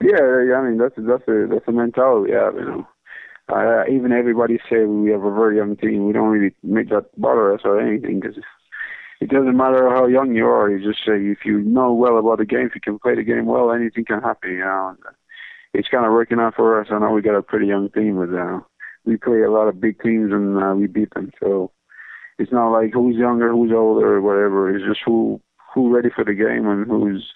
Yeah, 0.00 0.44
yeah, 0.48 0.54
I 0.54 0.68
mean 0.68 0.78
that's 0.78 0.94
that's 0.96 1.28
a 1.28 1.46
that's 1.50 1.68
a 1.68 1.72
mentality 1.72 2.32
have, 2.32 2.54
you 2.54 2.64
know. 2.64 2.86
Uh, 3.52 3.82
even 3.90 4.12
everybody 4.12 4.60
say 4.70 4.84
we 4.84 5.10
have 5.10 5.24
a 5.24 5.34
very 5.34 5.56
young 5.56 5.76
team. 5.76 6.06
We 6.06 6.12
don't 6.12 6.28
really 6.28 6.54
make 6.62 6.88
that 6.90 7.06
bother 7.20 7.52
us 7.52 7.60
or 7.64 7.80
anything 7.80 8.20
because 8.20 8.36
it 9.20 9.28
doesn't 9.28 9.56
matter 9.56 9.90
how 9.90 10.06
young 10.06 10.34
you 10.34 10.46
are. 10.46 10.70
You 10.70 10.86
just 10.86 11.04
say 11.04 11.16
if 11.26 11.44
you 11.44 11.60
know 11.60 11.92
well 11.92 12.18
about 12.18 12.38
the 12.38 12.46
game, 12.46 12.66
if 12.66 12.74
you 12.74 12.80
can 12.80 12.98
play 12.98 13.14
the 13.14 13.22
game 13.22 13.46
well, 13.46 13.72
anything 13.72 14.04
can 14.04 14.22
happen. 14.22 14.50
You 14.50 14.60
know, 14.60 14.88
and 14.96 15.14
it's 15.74 15.88
kind 15.88 16.06
of 16.06 16.12
working 16.12 16.40
out 16.40 16.54
for 16.56 16.80
us. 16.80 16.88
I 16.90 16.98
know 16.98 17.10
we 17.10 17.22
got 17.22 17.36
a 17.36 17.42
pretty 17.42 17.66
young 17.66 17.90
team, 17.90 18.16
but 18.16 18.34
uh, 18.34 18.60
we 19.04 19.16
play 19.16 19.42
a 19.42 19.50
lot 19.50 19.68
of 19.68 19.80
big 19.80 20.00
teams 20.02 20.32
and 20.32 20.62
uh, 20.62 20.74
we 20.74 20.86
beat 20.86 21.12
them. 21.14 21.30
So 21.40 21.70
it's 22.38 22.52
not 22.52 22.70
like 22.72 22.92
who's 22.94 23.16
younger, 23.16 23.50
who's 23.50 23.72
older, 23.72 24.16
or 24.16 24.20
whatever. 24.22 24.74
It's 24.74 24.84
just 24.84 25.00
who 25.04 25.40
who 25.74 25.94
ready 25.94 26.08
for 26.14 26.24
the 26.24 26.34
game 26.34 26.66
and 26.66 26.86
who's 26.86 27.32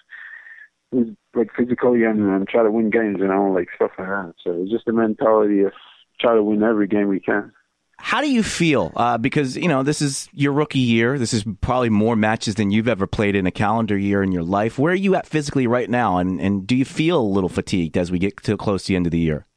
who's 0.91 1.07
like 1.35 1.49
physically 1.55 2.03
and, 2.03 2.19
and 2.19 2.47
try 2.47 2.63
to 2.63 2.71
win 2.71 2.89
games, 2.89 3.17
you 3.19 3.27
know, 3.27 3.51
like 3.51 3.67
stuff 3.75 3.91
like 3.99 4.07
that. 4.07 4.33
So 4.43 4.53
it's 4.61 4.71
just 4.71 4.85
the 4.85 4.93
mentality 4.93 5.61
of 5.61 5.73
try 6.19 6.33
to 6.33 6.43
win 6.43 6.63
every 6.63 6.87
game 6.87 7.07
we 7.07 7.19
can. 7.19 7.51
How 7.97 8.21
do 8.21 8.29
you 8.29 8.43
feel? 8.43 8.91
Uh, 8.95 9.17
because 9.17 9.55
you 9.57 9.67
know 9.67 9.83
this 9.83 10.01
is 10.01 10.29
your 10.33 10.51
rookie 10.51 10.79
year. 10.79 11.17
This 11.17 11.33
is 11.33 11.45
probably 11.61 11.89
more 11.89 12.15
matches 12.15 12.55
than 12.55 12.71
you've 12.71 12.87
ever 12.87 13.07
played 13.07 13.35
in 13.35 13.47
a 13.47 13.51
calendar 13.51 13.97
year 13.97 14.21
in 14.21 14.31
your 14.31 14.43
life. 14.43 14.77
Where 14.77 14.93
are 14.93 14.95
you 14.95 15.15
at 15.15 15.25
physically 15.25 15.67
right 15.67 15.89
now? 15.89 16.17
And 16.17 16.39
and 16.39 16.67
do 16.67 16.75
you 16.75 16.85
feel 16.85 17.19
a 17.19 17.21
little 17.21 17.49
fatigued 17.49 17.97
as 17.97 18.11
we 18.11 18.19
get 18.19 18.37
to 18.43 18.57
close 18.57 18.83
to 18.83 18.87
the 18.89 18.95
end 18.95 19.07
of 19.07 19.11
the 19.11 19.19
year? 19.19 19.47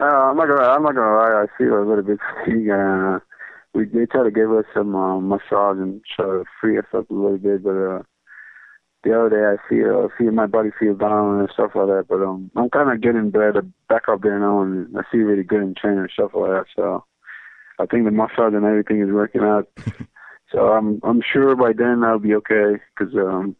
Uh, 0.00 0.04
I'm 0.04 0.36
not 0.36 0.48
gonna. 0.48 0.68
I'm 0.68 0.82
not 0.82 0.94
gonna 0.94 1.16
lie. 1.16 1.44
I 1.44 1.46
feel 1.56 1.74
a 1.78 1.86
little 1.86 2.04
bit 2.04 2.18
fatigued. 2.44 2.70
Uh, 2.70 3.20
we 3.72 3.84
they 3.86 4.06
try 4.06 4.24
to 4.24 4.30
give 4.30 4.50
us 4.52 4.64
some 4.74 4.94
uh, 4.94 5.20
massage 5.20 5.78
and 5.78 6.02
try 6.14 6.26
to 6.26 6.44
free 6.60 6.78
us 6.78 6.84
up 6.92 7.08
a 7.10 7.14
little 7.14 7.38
bit, 7.38 7.62
but 7.62 7.76
uh, 7.76 8.02
the 9.06 9.18
other 9.18 9.30
day 9.30 9.44
I 9.46 9.68
feel 9.68 10.08
I 10.10 10.18
feel 10.18 10.32
my 10.32 10.46
body 10.46 10.70
feel 10.78 10.94
down 10.94 11.40
and 11.40 11.48
stuff 11.52 11.70
like 11.74 11.86
that. 11.86 12.06
But 12.08 12.22
um, 12.22 12.50
I'm 12.56 12.70
kind 12.70 12.90
of 12.90 13.00
getting 13.00 13.30
better 13.30 13.62
back 13.88 14.08
up 14.08 14.22
there 14.22 14.38
now, 14.38 14.62
and 14.62 14.96
I 14.98 15.02
feel 15.10 15.22
really 15.22 15.44
good 15.44 15.62
in 15.62 15.74
training 15.74 16.00
and 16.00 16.10
stuff 16.12 16.32
like 16.34 16.50
that. 16.50 16.66
So 16.74 17.04
I 17.78 17.86
think 17.86 18.04
the 18.04 18.10
massage 18.10 18.54
and 18.54 18.64
everything 18.64 19.00
is 19.00 19.12
working 19.12 19.42
out. 19.42 19.68
so 20.52 20.58
I'm 20.72 21.00
I'm 21.04 21.22
sure 21.22 21.54
by 21.54 21.72
then 21.72 22.02
I'll 22.04 22.18
be 22.18 22.34
okay 22.34 22.82
because 22.96 23.14
um, 23.14 23.54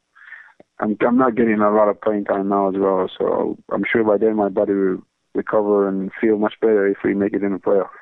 I'm 0.80 0.96
I'm 1.06 1.16
not 1.16 1.36
getting 1.36 1.60
a 1.60 1.70
lot 1.70 1.88
of 1.88 2.00
playing 2.00 2.24
time 2.24 2.48
now 2.48 2.68
as 2.68 2.74
well. 2.76 3.08
So 3.16 3.56
I'm 3.70 3.84
sure 3.90 4.02
by 4.02 4.18
then 4.18 4.36
my 4.36 4.48
body 4.48 4.74
will 4.74 5.02
recover 5.34 5.88
and 5.88 6.10
feel 6.20 6.38
much 6.38 6.54
better 6.60 6.88
if 6.88 6.98
we 7.04 7.14
make 7.14 7.34
it 7.34 7.44
in 7.44 7.52
the 7.52 7.58
playoff. 7.58 7.94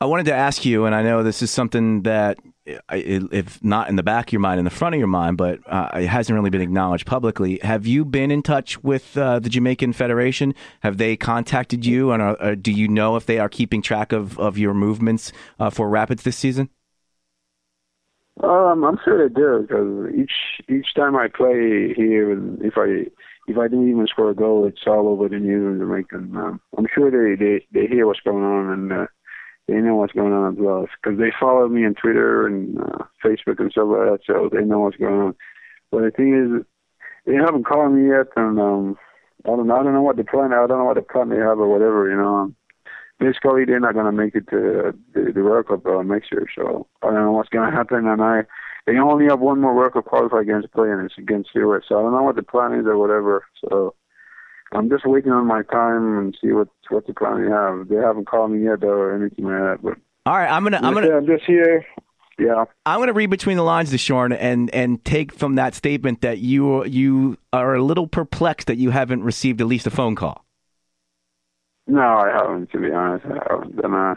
I 0.00 0.06
wanted 0.06 0.26
to 0.26 0.34
ask 0.34 0.64
you, 0.64 0.86
and 0.86 0.94
I 0.94 1.02
know 1.02 1.22
this 1.22 1.40
is 1.40 1.50
something 1.50 2.02
that, 2.02 2.38
if 2.66 3.62
not 3.62 3.88
in 3.88 3.96
the 3.96 4.02
back 4.02 4.28
of 4.28 4.32
your 4.32 4.40
mind, 4.40 4.58
in 4.58 4.64
the 4.64 4.70
front 4.70 4.94
of 4.94 4.98
your 4.98 5.08
mind, 5.08 5.36
but 5.36 5.60
uh, 5.66 5.90
it 5.94 6.08
hasn't 6.08 6.34
really 6.34 6.50
been 6.50 6.60
acknowledged 6.60 7.06
publicly. 7.06 7.60
Have 7.62 7.86
you 7.86 8.04
been 8.04 8.30
in 8.30 8.42
touch 8.42 8.82
with 8.82 9.16
uh, 9.16 9.38
the 9.38 9.48
Jamaican 9.48 9.92
Federation? 9.92 10.54
Have 10.80 10.98
they 10.98 11.16
contacted 11.16 11.86
you, 11.86 12.10
and 12.10 12.22
are, 12.22 12.42
uh, 12.42 12.54
do 12.54 12.72
you 12.72 12.88
know 12.88 13.16
if 13.16 13.26
they 13.26 13.38
are 13.38 13.48
keeping 13.48 13.82
track 13.82 14.12
of, 14.12 14.38
of 14.38 14.58
your 14.58 14.74
movements 14.74 15.32
uh, 15.58 15.70
for 15.70 15.88
Rapids 15.88 16.24
this 16.24 16.36
season? 16.36 16.70
Um, 18.42 18.82
I'm 18.82 18.98
sure 19.04 19.28
they 19.28 19.32
do 19.32 19.60
because 19.62 20.12
each 20.12 20.32
each 20.68 20.92
time 20.96 21.14
I 21.14 21.28
play 21.28 21.94
here, 21.94 22.32
if 22.62 22.74
I 22.76 23.08
if 23.46 23.56
I 23.56 23.68
didn't 23.68 23.88
even 23.88 24.06
score 24.08 24.30
a 24.30 24.34
goal, 24.34 24.66
it's 24.66 24.82
all 24.88 25.08
over 25.08 25.28
the 25.28 25.38
news 25.38 25.72
in 25.72 25.78
Jamaica. 25.78 26.16
Um, 26.16 26.60
I'm 26.76 26.86
sure 26.92 27.10
they 27.12 27.36
they 27.36 27.66
they 27.72 27.86
hear 27.86 28.08
what's 28.08 28.20
going 28.20 28.42
on 28.42 28.72
and 28.72 28.92
uh, 28.92 29.06
they 29.68 29.74
know 29.74 29.96
what's 29.96 30.12
going 30.12 30.32
on 30.32 30.52
as 30.52 30.58
well 30.58 30.86
because 31.02 31.18
they 31.18 31.32
follow 31.38 31.68
me 31.68 31.86
on 31.86 31.94
Twitter 31.94 32.46
and 32.46 32.78
uh, 32.78 33.04
Facebook 33.24 33.60
and 33.60 33.70
stuff 33.70 33.88
like 33.88 34.10
that, 34.10 34.18
so 34.26 34.50
they 34.52 34.64
know 34.64 34.80
what's 34.80 34.96
going 34.96 35.20
on. 35.20 35.34
But 35.90 36.02
the 36.02 36.10
thing 36.10 36.34
is, 36.34 36.66
they 37.26 37.34
haven't 37.34 37.64
called 37.64 37.92
me 37.92 38.08
yet, 38.08 38.26
and 38.36 38.60
um, 38.60 38.98
I 39.44 39.48
don't 39.50 39.66
know. 39.66 39.76
I 39.76 39.82
don't 39.82 39.94
know 39.94 40.02
what 40.02 40.16
the 40.16 40.24
plan. 40.24 40.52
I 40.52 40.66
don't 40.66 40.78
know 40.78 40.84
what 40.84 40.96
the 40.96 41.02
plan 41.02 41.30
they 41.30 41.36
have 41.36 41.58
or 41.58 41.68
whatever. 41.68 42.10
You 42.10 42.16
know. 42.16 42.34
Um, 42.36 42.56
basically 43.18 43.64
they're 43.64 43.80
not 43.80 43.94
going 43.94 44.06
to 44.06 44.12
make 44.12 44.34
it 44.34 44.48
to 44.50 44.92
the, 45.14 45.32
the 45.32 45.42
World 45.42 45.68
Cup 45.68 45.86
uh, 45.86 46.02
next 46.02 46.32
year. 46.32 46.46
So 46.54 46.86
I 47.02 47.06
don't 47.06 47.24
know 47.24 47.32
what's 47.32 47.48
going 47.48 47.70
to 47.70 47.76
happen. 47.76 48.06
And 48.06 48.22
I, 48.22 48.42
they 48.86 48.98
only 48.98 49.26
have 49.26 49.40
one 49.40 49.60
more 49.60 49.74
World 49.74 49.94
Cup 49.94 50.06
qualifier 50.06 50.42
against 50.42 50.72
play, 50.72 50.90
and 50.90 51.04
it's 51.04 51.18
against 51.18 51.54
US. 51.54 51.82
So 51.88 51.98
I 51.98 52.02
don't 52.02 52.12
know 52.12 52.22
what 52.22 52.36
the 52.36 52.42
plan 52.42 52.74
is 52.74 52.86
or 52.86 52.98
whatever. 52.98 53.44
So 53.60 53.94
I'm 54.74 54.90
just 54.90 55.06
waiting 55.06 55.32
on 55.32 55.46
my 55.46 55.62
time 55.62 56.18
and 56.18 56.36
see 56.40 56.52
what 56.52 56.68
what 56.88 57.06
the 57.06 57.14
plan 57.14 57.44
they 57.44 57.50
have. 57.50 57.88
They 57.88 57.96
haven't 57.96 58.26
called 58.26 58.50
me 58.50 58.64
yet 58.64 58.80
though, 58.80 58.88
or 58.88 59.14
anything 59.14 59.44
like 59.44 59.54
that. 59.54 59.78
But 59.82 59.98
All 60.26 60.36
right, 60.36 60.50
I'm 60.50 60.64
gonna 60.64 60.80
I'm 60.82 60.94
gonna 60.94 61.16
I'm 61.16 61.26
just 61.26 61.44
here. 61.44 61.86
Yeah. 62.38 62.64
I'm 62.84 63.06
to 63.06 63.12
read 63.12 63.30
between 63.30 63.56
the 63.56 63.62
lines, 63.62 63.92
Deshorn, 63.92 64.36
and 64.38 64.72
and 64.74 65.04
take 65.04 65.32
from 65.32 65.54
that 65.54 65.74
statement 65.74 66.20
that 66.22 66.38
you 66.38 66.84
you 66.84 67.38
are 67.52 67.76
a 67.76 67.82
little 67.82 68.08
perplexed 68.08 68.66
that 68.66 68.76
you 68.76 68.90
haven't 68.90 69.22
received 69.22 69.60
at 69.60 69.66
least 69.66 69.86
a 69.86 69.90
phone 69.90 70.16
call. 70.16 70.44
No, 71.86 72.00
I 72.00 72.30
haven't. 72.32 72.72
To 72.72 72.78
be 72.78 72.90
honest, 72.90 73.26
I 73.26 73.38
haven't. 73.48 73.84
And, 73.84 73.94
uh, 73.94 74.14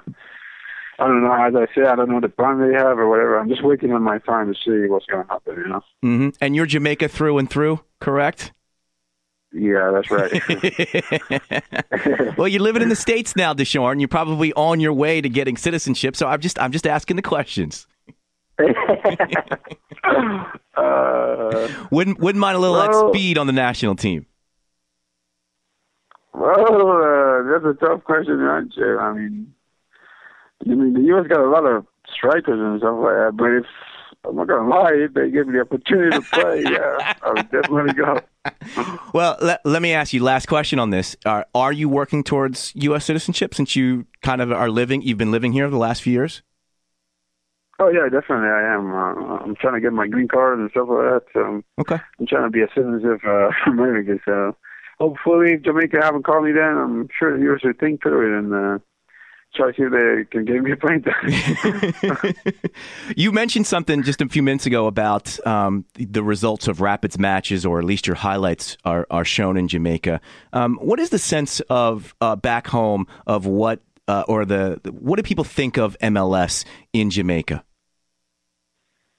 I 0.99 1.05
don't 1.05 1.21
know. 1.21 1.33
As 1.33 1.53
I 1.53 1.67
said, 1.75 1.87
I 1.87 1.95
don't 1.95 2.09
know 2.09 2.19
the 2.19 2.29
plan 2.29 2.59
they 2.59 2.73
have 2.73 2.97
or 2.97 3.07
whatever. 3.07 3.37
I'm 3.37 3.49
just 3.49 3.63
waiting 3.63 3.91
on 3.91 4.01
my 4.01 4.17
time 4.19 4.51
to 4.51 4.59
see 4.59 4.89
what's 4.89 5.05
going 5.05 5.27
to 5.27 5.33
happen. 5.33 5.55
You 5.57 5.67
know. 5.67 5.81
hmm 6.01 6.29
And 6.41 6.55
you're 6.55 6.65
Jamaica 6.65 7.09
through 7.09 7.37
and 7.37 7.49
through, 7.49 7.81
correct? 7.99 8.53
Yeah, 9.59 9.89
that's 9.91 10.11
right. 10.11 10.31
well, 12.37 12.47
you're 12.47 12.61
living 12.61 12.83
in 12.83 12.89
the 12.89 12.95
states 12.95 13.35
now, 13.35 13.55
Deshorn. 13.55 13.99
You're 13.99 14.07
probably 14.07 14.53
on 14.53 14.79
your 14.79 14.93
way 14.93 15.19
to 15.19 15.29
getting 15.29 15.57
citizenship. 15.57 16.15
So 16.15 16.27
I'm 16.27 16.39
just 16.41 16.59
I'm 16.59 16.71
just 16.71 16.85
asking 16.85 17.15
the 17.15 17.23
questions. 17.23 17.87
uh, 20.77 21.67
Wouldn't 21.91 22.19
wouldn't 22.19 22.39
mind 22.39 22.55
a 22.55 22.59
little 22.59 22.75
Well- 22.75 23.09
speed 23.13 23.37
on 23.37 23.47
the 23.47 23.53
national 23.53 23.95
team. 23.95 24.25
well, 26.33 26.91
uh, 26.91 27.43
that's 27.51 27.65
a 27.65 27.73
tough 27.79 28.03
question 28.03 28.37
to 28.37 28.49
answer. 28.51 29.01
I 29.01 29.13
mean, 29.13 29.53
I 30.65 30.69
mean, 30.69 30.93
the 30.93 31.01
U.S. 31.01 31.25
got 31.27 31.39
a 31.39 31.49
lot 31.49 31.65
of 31.65 31.85
strikers 32.15 32.59
and 32.59 32.79
stuff 32.79 32.97
like 32.99 33.15
that, 33.15 33.31
but 33.35 33.51
if 33.51 33.65
I'm 34.27 34.35
not 34.35 34.47
gonna 34.47 34.69
lie, 34.69 34.93
if 34.93 35.13
they 35.13 35.29
give 35.31 35.47
me 35.47 35.53
the 35.53 35.61
opportunity 35.61 36.11
to 36.15 36.21
play, 36.31 36.61
yeah, 36.63 37.13
I 37.23 37.29
would 37.31 37.49
definitely 37.51 37.93
go. 37.93 38.19
Well, 39.13 39.37
let, 39.41 39.65
let 39.65 39.81
me 39.81 39.93
ask 39.93 40.13
you 40.13 40.23
last 40.23 40.47
question 40.47 40.79
on 40.79 40.89
this. 40.89 41.15
Are 41.25 41.45
are 41.55 41.71
you 41.71 41.89
working 41.89 42.23
towards 42.23 42.71
U.S. 42.75 43.05
citizenship 43.05 43.55
since 43.55 43.75
you 43.75 44.05
kind 44.21 44.41
of 44.41 44.51
are 44.51 44.69
living? 44.69 45.01
You've 45.01 45.17
been 45.17 45.31
living 45.31 45.53
here 45.53 45.69
the 45.69 45.77
last 45.77 46.01
few 46.01 46.13
years. 46.13 46.41
Oh 47.79 47.89
yeah, 47.89 48.09
definitely 48.09 48.47
I 48.49 48.73
am. 48.73 48.91
Uh, 48.91 49.37
I'm 49.37 49.55
trying 49.55 49.75
to 49.75 49.81
get 49.81 49.93
my 49.93 50.07
green 50.07 50.27
card 50.27 50.59
and 50.59 50.69
stuff 50.71 50.87
like 50.89 50.97
that. 50.97 51.21
So 51.33 51.61
Okay. 51.79 51.97
I'm 52.19 52.27
trying 52.27 52.43
to 52.43 52.49
be 52.49 52.61
a 52.61 52.67
citizen 52.73 53.05
of 53.05 53.21
uh, 53.23 53.49
America. 53.71 54.17
So 54.25 54.55
hopefully, 54.99 55.53
if 55.53 55.61
Jamaica 55.61 55.99
haven't 56.01 56.23
called 56.25 56.45
me, 56.45 56.51
then 56.53 56.77
I'm 56.77 57.07
sure 57.17 57.37
the 57.37 57.43
U.S. 57.45 57.61
will 57.63 57.73
think 57.79 58.01
through 58.01 58.33
it 58.33 58.39
and 58.39 58.53
uh, 58.53 58.79
try 59.57 59.71
they 59.71 60.25
can 60.29 60.45
give 60.45 60.63
me 60.63 60.71
a 60.71 60.77
you 63.15 63.31
mentioned 63.31 63.67
something 63.67 64.03
just 64.03 64.21
a 64.21 64.29
few 64.29 64.43
minutes 64.43 64.65
ago 64.65 64.87
about 64.87 65.45
um, 65.45 65.85
the 65.95 66.23
results 66.23 66.67
of 66.67 66.79
Rapids 66.79 67.17
matches, 67.17 67.65
or 67.65 67.79
at 67.79 67.85
least 67.85 68.07
your 68.07 68.15
highlights 68.15 68.77
are, 68.85 69.07
are 69.09 69.25
shown 69.25 69.57
in 69.57 69.67
Jamaica. 69.67 70.21
Um, 70.53 70.77
what 70.81 70.99
is 70.99 71.09
the 71.09 71.19
sense 71.19 71.59
of 71.69 72.15
uh, 72.21 72.35
back 72.35 72.67
home 72.67 73.07
of 73.25 73.45
what, 73.45 73.81
uh, 74.07 74.23
or 74.27 74.45
the 74.45 74.79
what 74.91 75.17
do 75.17 75.23
people 75.23 75.43
think 75.43 75.77
of 75.77 75.97
MLS 75.99 76.63
in 76.93 77.09
Jamaica? 77.09 77.63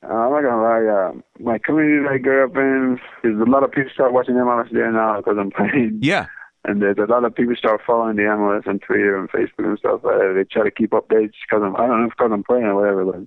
Uh, 0.02 0.12
I'm 0.12 0.30
not 0.30 0.42
gonna 0.42 0.62
lie. 0.62 0.86
Uh, 0.86 1.12
my 1.40 1.58
community 1.58 2.04
that 2.04 2.12
I 2.12 2.18
grew 2.18 2.44
up 2.44 2.56
in, 2.56 3.00
there's 3.22 3.40
a 3.40 3.50
lot 3.50 3.64
of 3.64 3.72
people 3.72 3.90
start 3.92 4.12
watching 4.12 4.36
MLS 4.36 4.72
there 4.72 4.92
now 4.92 5.16
because 5.16 5.36
I'm 5.38 5.50
playing. 5.50 5.98
Yeah. 6.00 6.26
And 6.64 6.82
there's 6.82 6.98
a 6.98 7.10
lot 7.10 7.24
of 7.24 7.34
people 7.34 7.54
start 7.56 7.80
following 7.86 8.16
the 8.16 8.22
MLS 8.22 8.66
on 8.66 8.80
Twitter 8.80 9.16
and 9.16 9.30
Facebook 9.30 9.68
and 9.68 9.78
stuff. 9.78 10.04
Uh, 10.04 10.32
they 10.34 10.44
try 10.44 10.64
to 10.64 10.70
keep 10.70 10.90
updates 10.90 11.34
because 11.48 11.62
I'm. 11.62 11.76
I 11.76 11.86
don't 11.86 12.00
know 12.00 12.06
if 12.06 12.10
because 12.10 12.30
I'm 12.32 12.44
playing 12.44 12.64
or 12.64 12.74
whatever, 12.74 13.04
but 13.04 13.26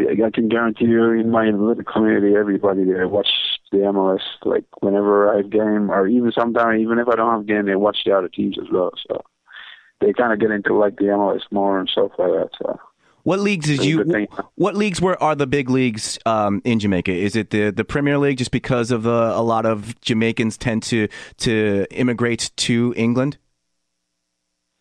I 0.00 0.30
can 0.30 0.48
guarantee 0.48 0.86
you, 0.86 1.12
in 1.12 1.30
my 1.30 1.46
little 1.46 1.82
community, 1.84 2.34
everybody 2.36 2.84
there 2.84 3.08
watch 3.08 3.28
the 3.72 3.78
MLS. 3.78 4.20
Like 4.44 4.64
whenever 4.80 5.32
I 5.32 5.38
have 5.38 5.50
game, 5.50 5.90
or 5.90 6.06
even 6.08 6.32
sometimes, 6.32 6.80
even 6.80 6.98
if 6.98 7.08
I 7.08 7.16
don't 7.16 7.32
have 7.32 7.46
game, 7.46 7.66
they 7.66 7.76
watch 7.76 7.98
the 8.04 8.12
other 8.12 8.28
teams 8.28 8.58
as 8.60 8.66
well. 8.72 8.92
So 9.08 9.22
they 10.00 10.12
kind 10.12 10.32
of 10.32 10.40
get 10.40 10.50
into 10.50 10.74
like 10.74 10.96
the 10.96 11.04
MLS 11.04 11.42
more 11.50 11.78
and 11.78 11.88
stuff 11.88 12.12
like 12.18 12.28
that. 12.28 12.50
So 12.60 12.78
what 13.22 13.40
leagues 13.40 13.66
did 13.66 13.84
you? 13.84 14.26
What 14.54 14.76
leagues 14.76 15.00
were 15.00 15.20
are 15.22 15.34
the 15.34 15.46
big 15.46 15.70
leagues 15.70 16.18
um, 16.26 16.62
in 16.64 16.78
Jamaica? 16.78 17.12
Is 17.12 17.36
it 17.36 17.50
the 17.50 17.70
the 17.70 17.84
Premier 17.84 18.18
League? 18.18 18.38
Just 18.38 18.50
because 18.50 18.90
of 18.90 19.06
uh, 19.06 19.32
a 19.34 19.42
lot 19.42 19.66
of 19.66 20.00
Jamaicans 20.00 20.56
tend 20.56 20.82
to 20.84 21.08
to 21.38 21.86
immigrate 21.90 22.50
to 22.56 22.94
England. 22.96 23.38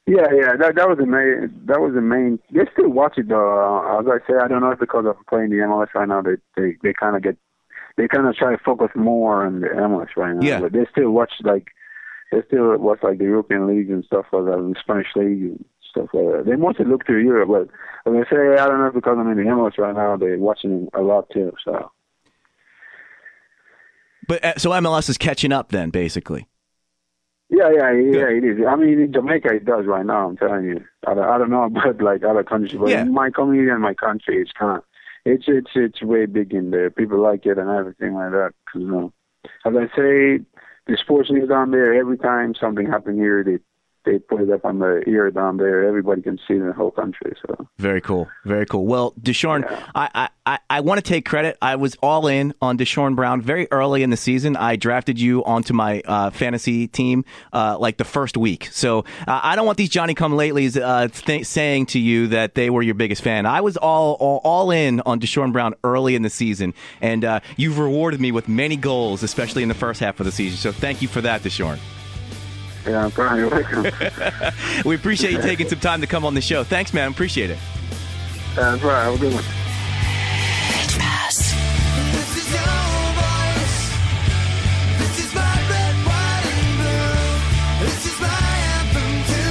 Yeah, 0.07 0.27
yeah, 0.33 0.55
that 0.55 0.75
that 0.75 0.87
was 0.87 0.97
the 0.97 1.05
main. 1.05 1.51
That 1.65 1.81
was 1.81 1.93
the 1.93 2.01
main. 2.01 2.39
They 2.51 2.61
still 2.71 2.89
watch 2.89 3.17
it 3.17 3.27
though. 3.27 3.59
Uh, 3.59 3.99
as 3.99 4.07
I 4.07 4.25
say, 4.25 4.37
I 4.41 4.47
don't 4.47 4.61
know 4.61 4.71
if 4.71 4.79
because 4.79 5.05
I'm 5.05 5.21
playing 5.27 5.49
the 5.49 5.57
MLS 5.57 5.93
right 5.93 6.07
now, 6.07 6.21
they 6.21 6.35
they 6.55 6.77
they 6.81 6.93
kind 6.93 7.17
of 7.17 7.23
get 7.23 7.35
they 7.97 8.07
kind 8.07 8.25
of 8.25 8.35
try 8.35 8.55
to 8.55 8.63
focus 8.63 8.89
more 8.95 9.45
on 9.45 9.59
the 9.59 9.67
MLS 9.67 10.15
right 10.15 10.33
now. 10.33 10.47
Yeah. 10.47 10.61
but 10.61 10.71
they 10.71 10.85
still 10.91 11.09
watch 11.11 11.33
like 11.43 11.67
they 12.31 12.41
still 12.47 12.77
watch 12.77 12.99
like 13.03 13.17
the 13.17 13.25
European 13.25 13.67
leagues 13.67 13.89
and 13.89 14.05
stuff 14.05 14.25
like 14.31 14.45
that, 14.45 14.57
and 14.57 14.75
the 14.75 14.79
Spanish 14.79 15.07
league 15.15 15.41
and 15.41 15.65
stuff 15.97 16.09
like 16.13 16.25
that. 16.25 16.43
They 16.45 16.55
mostly 16.55 16.85
look 16.85 17.05
to 17.05 17.17
Europe, 17.17 17.49
but 17.49 18.11
when 18.11 18.19
they 18.21 18.27
say 18.29 18.59
I 18.61 18.67
don't 18.67 18.79
know 18.79 18.91
because 18.93 19.17
I'm 19.19 19.29
in 19.31 19.37
the 19.37 19.43
MLS 19.51 19.77
right 19.77 19.95
now, 19.95 20.15
they're 20.17 20.37
watching 20.37 20.87
a 20.93 21.01
lot 21.01 21.29
too. 21.31 21.51
So. 21.65 21.91
But 24.27 24.43
uh, 24.43 24.53
so 24.57 24.71
MLS 24.71 25.09
is 25.09 25.17
catching 25.17 25.51
up 25.51 25.69
then, 25.71 25.89
basically. 25.89 26.47
Yeah, 27.49 27.69
yeah, 27.73 27.91
yeah, 27.93 28.27
it 28.27 28.43
is. 28.43 28.57
I 28.67 28.75
mean, 28.75 28.99
in 28.99 29.13
Jamaica, 29.13 29.53
it 29.53 29.63
does 29.65 29.85
right 29.85 30.05
now. 30.05 30.27
I'm 30.27 30.35
telling 30.35 30.65
you. 30.65 30.83
I 31.07 31.13
don't, 31.13 31.23
I 31.29 31.37
don't 31.37 31.49
know 31.49 31.63
about 31.71 32.01
like 32.01 32.23
other 32.25 32.43
countries, 32.43 32.75
but 32.77 32.89
Yeah. 32.89 33.01
in 33.03 33.13
my 33.13 33.29
community 33.29 33.71
and 33.71 33.81
my 33.81 33.93
country, 33.93 34.41
it's 34.41 34.51
kind 34.51 34.77
of, 34.77 34.83
it's 35.25 35.45
it's 35.47 35.71
it's 35.75 36.01
way 36.01 36.25
big 36.25 36.53
in 36.53 36.71
there. 36.71 36.89
People 36.89 37.21
like 37.21 37.45
it 37.45 37.57
and 37.57 37.69
everything 37.69 38.15
like 38.15 38.31
that. 38.31 38.51
'Cause, 38.65 38.81
you 38.81 38.91
know, 38.91 39.13
as 39.65 39.73
I 39.77 39.85
say, 39.95 40.39
the 40.87 40.97
sports 40.97 41.29
league 41.29 41.47
down 41.49 41.71
there. 41.71 41.93
Every 41.93 42.17
time 42.17 42.53
something 42.53 42.85
happens 42.85 43.17
here, 43.17 43.43
they 43.45 43.59
they 44.07 44.19
put 44.19 44.41
it 44.41 44.49
up 44.49 44.63
on 44.65 44.79
the 44.79 45.03
ear 45.07 45.29
down 45.31 45.57
there. 45.57 45.83
Everybody 45.83 46.21
can 46.21 46.37
see 46.47 46.53
it 46.53 46.61
in 46.61 46.67
the 46.67 46.73
whole 46.73 46.91
country. 46.91 47.35
So 47.45 47.67
Very 47.77 48.01
cool. 48.01 48.27
Very 48.45 48.65
cool. 48.65 48.85
Well, 48.85 49.11
Deshorn, 49.21 49.65
I, 49.93 50.09
I, 50.15 50.29
I, 50.45 50.59
I 50.69 50.79
want 50.79 50.97
to 50.97 51.01
take 51.01 51.25
credit. 51.25 51.57
I 51.61 51.75
was 51.75 51.97
all 52.01 52.27
in 52.27 52.53
on 52.61 52.77
Deshorn 52.77 53.15
Brown 53.15 53.41
very 53.41 53.67
early 53.69 54.03
in 54.03 54.09
the 54.09 54.17
season. 54.17 54.55
I 54.55 54.77
drafted 54.77 55.19
you 55.19 55.43
onto 55.43 55.73
my 55.73 56.01
uh, 56.05 56.29
fantasy 56.29 56.87
team 56.87 57.25
uh, 57.51 57.77
like 57.77 57.97
the 57.97 58.05
first 58.05 58.37
week. 58.37 58.69
So 58.71 58.99
uh, 59.27 59.41
I 59.43 59.55
don't 59.55 59.65
want 59.65 59.77
these 59.77 59.89
Johnny 59.89 60.13
come 60.13 60.31
latelys 60.33 60.81
uh, 60.81 61.09
th- 61.09 61.45
saying 61.45 61.87
to 61.87 61.99
you 61.99 62.27
that 62.27 62.55
they 62.55 62.69
were 62.69 62.81
your 62.81 62.95
biggest 62.95 63.21
fan. 63.21 63.45
I 63.45 63.61
was 63.61 63.75
all, 63.75 64.13
all, 64.13 64.39
all 64.43 64.71
in 64.71 65.01
on 65.01 65.19
Deshorn 65.19 65.51
Brown 65.51 65.75
early 65.83 66.15
in 66.15 66.21
the 66.21 66.29
season, 66.29 66.73
and 67.01 67.25
uh, 67.25 67.39
you've 67.57 67.77
rewarded 67.77 68.21
me 68.21 68.31
with 68.31 68.47
many 68.47 68.77
goals, 68.77 69.23
especially 69.23 69.63
in 69.63 69.69
the 69.69 69.75
first 69.75 69.99
half 69.99 70.19
of 70.19 70.25
the 70.25 70.31
season. 70.31 70.57
So 70.57 70.71
thank 70.71 71.01
you 71.01 71.07
for 71.07 71.21
that, 71.21 71.41
Deshorn. 71.41 71.79
Yeah, 72.87 73.03
I'm 73.05 73.11
fine. 73.11 73.37
You're 73.37 73.49
welcome. 73.49 73.85
We 74.85 74.95
appreciate 74.95 75.33
you 75.33 75.41
taking 75.41 75.67
some 75.67 75.79
time 75.79 76.01
to 76.01 76.07
come 76.07 76.25
on 76.25 76.33
the 76.33 76.41
show. 76.41 76.63
Thanks, 76.63 76.93
man. 76.93 77.11
Appreciate 77.11 77.49
it. 77.51 77.57
That's 78.55 78.81
right. 78.81 79.03
Have 79.03 79.15
a 79.15 79.17
good 79.17 79.33
one. 79.33 79.43
Pitch 79.43 80.97
Pass. 80.97 81.53
This 82.11 82.37
is 82.37 82.49
your 82.51 82.61
voice. 83.17 83.91
This 84.99 85.19
is 85.25 85.33
my 85.35 85.55
red, 85.69 85.95
white, 86.05 86.45
and 86.45 86.77
blue. 86.79 87.85
This 87.85 88.05
is 88.05 88.19
my 88.19 88.51
anthem 88.77 89.13
to 89.31 89.41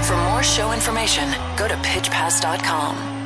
you. 0.00 0.06
For 0.06 0.16
more 0.30 0.42
show 0.42 0.72
information, 0.72 1.28
go 1.56 1.68
to 1.68 1.74
pitchpass.com. 1.76 3.21